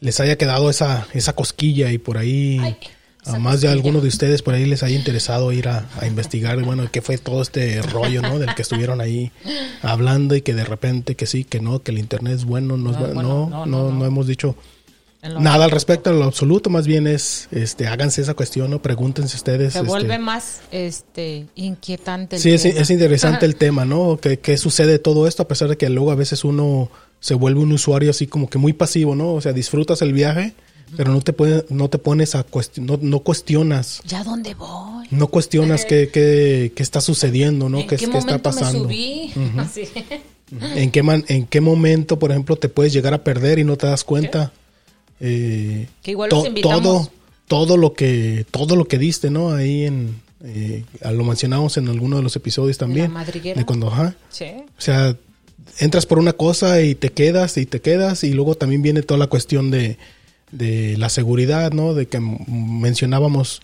[0.00, 2.76] les haya quedado esa, esa cosquilla y por ahí Ay,
[3.24, 6.60] a más de alguno de ustedes por ahí les haya interesado ir a, a investigar,
[6.60, 8.40] bueno, qué fue todo este rollo, ¿no?
[8.40, 9.30] Del que estuvieron ahí
[9.80, 12.90] hablando y que de repente que sí, que no, que el internet es bueno, no
[12.90, 14.56] es No, bueno, bueno, no, no, no, no, hemos dicho
[15.40, 18.80] nada al respecto, en lo absoluto, más bien es, este, háganse esa cuestión, ¿no?
[18.82, 19.72] Pregúntense ustedes.
[19.72, 22.80] Se este, vuelve más este inquietante el Sí, es, tema.
[22.80, 24.18] es interesante el tema, ¿no?
[24.20, 25.42] ¿Qué, qué sucede de todo esto?
[25.42, 28.58] A pesar de que luego a veces uno se vuelve un usuario así como que
[28.58, 29.32] muy pasivo, ¿no?
[29.34, 30.52] O sea, disfrutas el viaje,
[30.96, 35.06] pero no te, puede- no te pones a cuestionar, no, no cuestionas, ¿Ya dónde voy?
[35.10, 37.78] no cuestionas qué, qué, qué está sucediendo, ¿no?
[37.80, 38.84] ¿En ¿Qué, qué, qué está momento me pasando?
[38.84, 39.32] subí?
[39.58, 39.88] Así.
[40.76, 43.76] ¿En qué, man- ¿En qué momento, por ejemplo, te puedes llegar a perder y no
[43.78, 44.52] te das cuenta?
[45.20, 46.82] Eh, Que igual los to- invitamos.
[46.82, 47.10] todo,
[47.48, 49.50] todo lo que, todo lo que diste, ¿no?
[49.52, 53.10] Ahí en, eh, lo mencionamos en alguno de los episodios también.
[53.12, 53.58] madriguera.
[53.58, 54.14] De cuando, ajá.
[54.30, 54.46] Sí.
[54.76, 55.16] O sea,
[55.78, 59.18] entras por una cosa y te quedas y te quedas y luego también viene toda
[59.18, 59.96] la cuestión de,
[60.52, 61.94] de la seguridad, ¿no?
[61.94, 63.60] De que mencionábamos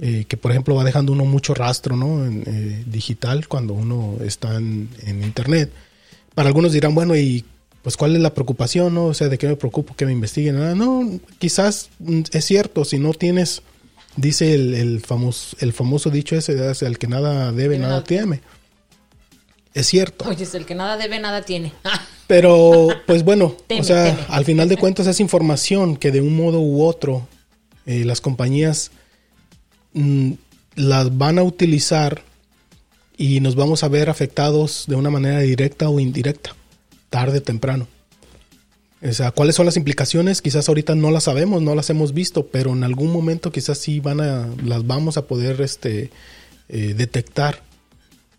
[0.00, 2.24] eh, que, por ejemplo, va dejando uno mucho rastro, ¿no?
[2.24, 5.70] En, eh, digital cuando uno está en, en Internet.
[6.34, 7.44] Para algunos dirán, bueno, y
[7.82, 9.06] pues cuál es la preocupación, ¿no?
[9.06, 10.60] O sea, ¿de qué me preocupo que me investiguen?
[10.60, 13.62] Ah, no, quizás mm, es cierto, si no tienes,
[14.16, 18.04] dice el, el, famoso, el famoso dicho ese, es el que nada debe, nada nada
[18.04, 18.40] teme.
[19.74, 20.28] Es cierto.
[20.28, 21.72] Oye, es el que nada debe, nada tiene.
[22.26, 24.26] Pero, pues bueno, Teme, o sea, teme.
[24.28, 27.26] al final de cuentas es información que de un modo u otro
[27.86, 28.90] eh, las compañías
[29.94, 30.32] mm,
[30.74, 32.22] las van a utilizar
[33.16, 36.54] y nos vamos a ver afectados de una manera directa o indirecta,
[37.10, 37.86] tarde o temprano.
[39.00, 40.42] O sea, ¿cuáles son las implicaciones?
[40.42, 44.00] Quizás ahorita no las sabemos, no las hemos visto, pero en algún momento quizás sí
[44.00, 46.10] van a, las vamos a poder este,
[46.68, 47.62] eh, detectar.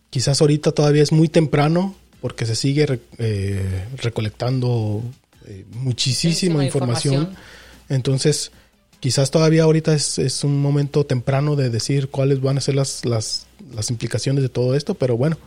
[0.09, 5.01] Quizás ahorita todavía es muy temprano porque se sigue re- eh, recolectando
[5.47, 7.13] eh, muchísima Muchísima información.
[7.13, 7.43] información.
[7.87, 8.51] Entonces,
[8.99, 13.05] quizás todavía ahorita es, es un momento temprano de decir cuáles van a ser las,
[13.05, 15.37] las, las implicaciones de todo esto, pero bueno,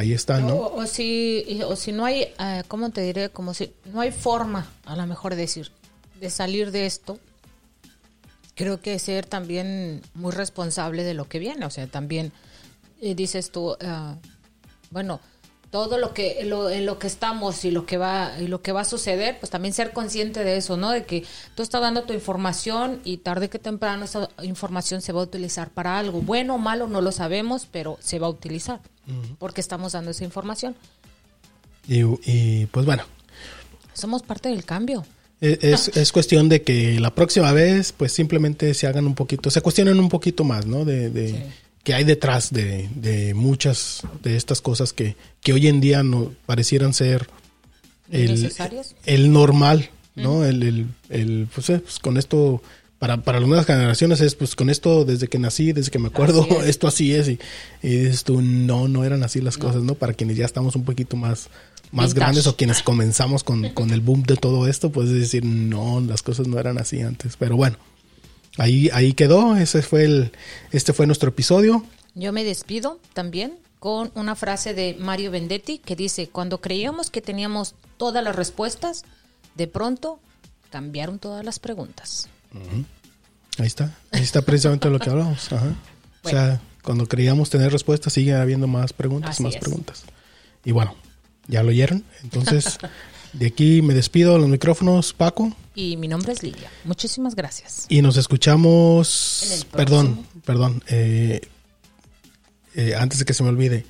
[0.00, 0.56] ahí están, ¿no?
[0.56, 3.28] O, si, o si no hay, eh, ¿cómo te diré?
[3.28, 5.70] Como si no hay forma, a lo mejor decir,
[6.18, 7.18] de salir de esto.
[8.54, 11.66] Creo que ser también muy responsable de lo que viene.
[11.66, 12.32] O sea, también
[13.00, 14.16] eh, dices tú, ah,
[14.90, 15.20] bueno,
[15.70, 18.72] todo lo que lo, en lo que estamos y lo que va y lo que
[18.72, 20.90] va a suceder, pues también ser consciente de eso, ¿no?
[20.90, 25.20] De que tú estás dando tu información y tarde que temprano esa información se va
[25.20, 28.80] a utilizar para algo bueno o malo, no lo sabemos, pero se va a utilizar
[29.38, 30.74] porque estamos dando esa información.
[31.88, 33.02] Y, y, pues bueno,
[33.94, 35.04] Somos parte del cambio.
[35.40, 39.50] E- Es, es cuestión de que la próxima vez, pues simplemente se hagan un poquito,
[39.50, 40.84] se cuestionen un poquito más, ¿no?
[40.84, 41.36] De, de Sí.
[41.84, 46.32] Que hay detrás de, de muchas de estas cosas que, que hoy en día no
[46.46, 47.28] parecieran ser
[48.10, 48.52] el,
[49.06, 50.44] el normal, ¿no?
[50.44, 52.62] El, el, el, pues, eh, pues, con esto,
[52.98, 56.08] para, para las nuevas generaciones es, pues con esto, desde que nací, desde que me
[56.08, 56.64] acuerdo, Así es.
[56.66, 57.28] esto así es.
[57.28, 57.38] Y,
[57.82, 59.94] y dices tú, no, no eran así las cosas, ¿no?
[59.94, 61.48] Para quienes ya estamos un poquito más,
[61.92, 62.14] más Vintage.
[62.14, 66.22] grandes o quienes comenzamos con, con el boom de todo esto, pues decir, no, las
[66.22, 67.36] cosas no eran así antes.
[67.38, 67.78] Pero bueno,
[68.58, 70.32] ahí, ahí quedó, ese fue el,
[70.72, 71.84] este fue nuestro episodio.
[72.14, 77.22] Yo me despido también con una frase de Mario Vendetti que dice, cuando creíamos que
[77.22, 79.04] teníamos todas las respuestas,
[79.54, 80.20] de pronto
[80.70, 82.28] cambiaron todas las preguntas.
[83.58, 85.52] Ahí está, ahí está precisamente lo que hablamos.
[85.52, 85.74] Ajá.
[86.22, 89.60] O sea, cuando creíamos tener respuestas, sigue habiendo más preguntas, Así más es.
[89.60, 90.02] preguntas.
[90.64, 90.94] Y bueno,
[91.46, 92.04] ya lo oyeron.
[92.22, 92.78] Entonces,
[93.32, 95.52] de aquí me despido de los micrófonos, Paco.
[95.74, 96.70] Y mi nombre es Lidia.
[96.84, 97.86] Muchísimas gracias.
[97.88, 99.66] Y nos escuchamos.
[99.72, 100.82] Perdón, perdón.
[100.88, 101.40] eh,
[102.74, 103.84] eh, antes de que se me olvide,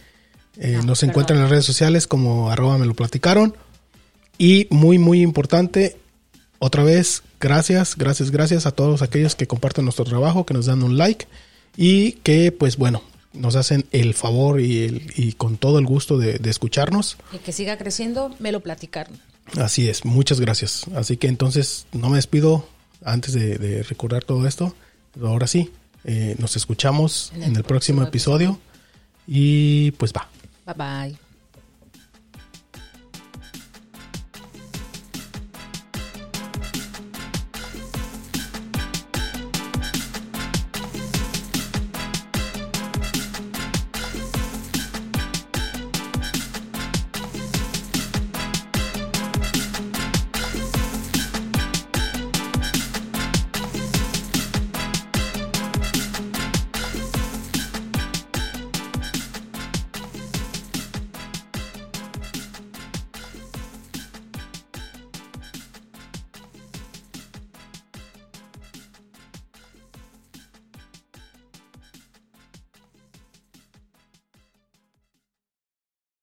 [0.56, 1.10] eh, No, nos perdón.
[1.10, 3.54] encuentran en las redes sociales como arroba me lo platicaron.
[4.38, 5.96] Y muy, muy importante,
[6.58, 10.82] otra vez, gracias, gracias, gracias a todos aquellos que comparten nuestro trabajo, que nos dan
[10.82, 11.26] un like
[11.76, 13.02] y que, pues bueno,
[13.34, 17.16] nos hacen el favor y, el- y con todo el gusto de, de escucharnos.
[17.32, 19.18] Y que siga creciendo, me lo platicaron.
[19.58, 20.84] Así es, muchas gracias.
[20.94, 22.68] Así que entonces no me despido
[23.04, 24.74] antes de, de recordar todo esto.
[25.12, 25.70] Pero ahora sí,
[26.04, 28.58] eh, nos escuchamos en el, próximo episodio.
[29.26, 30.28] Y pues va.
[30.66, 30.74] Bye
[31.08, 31.29] bye.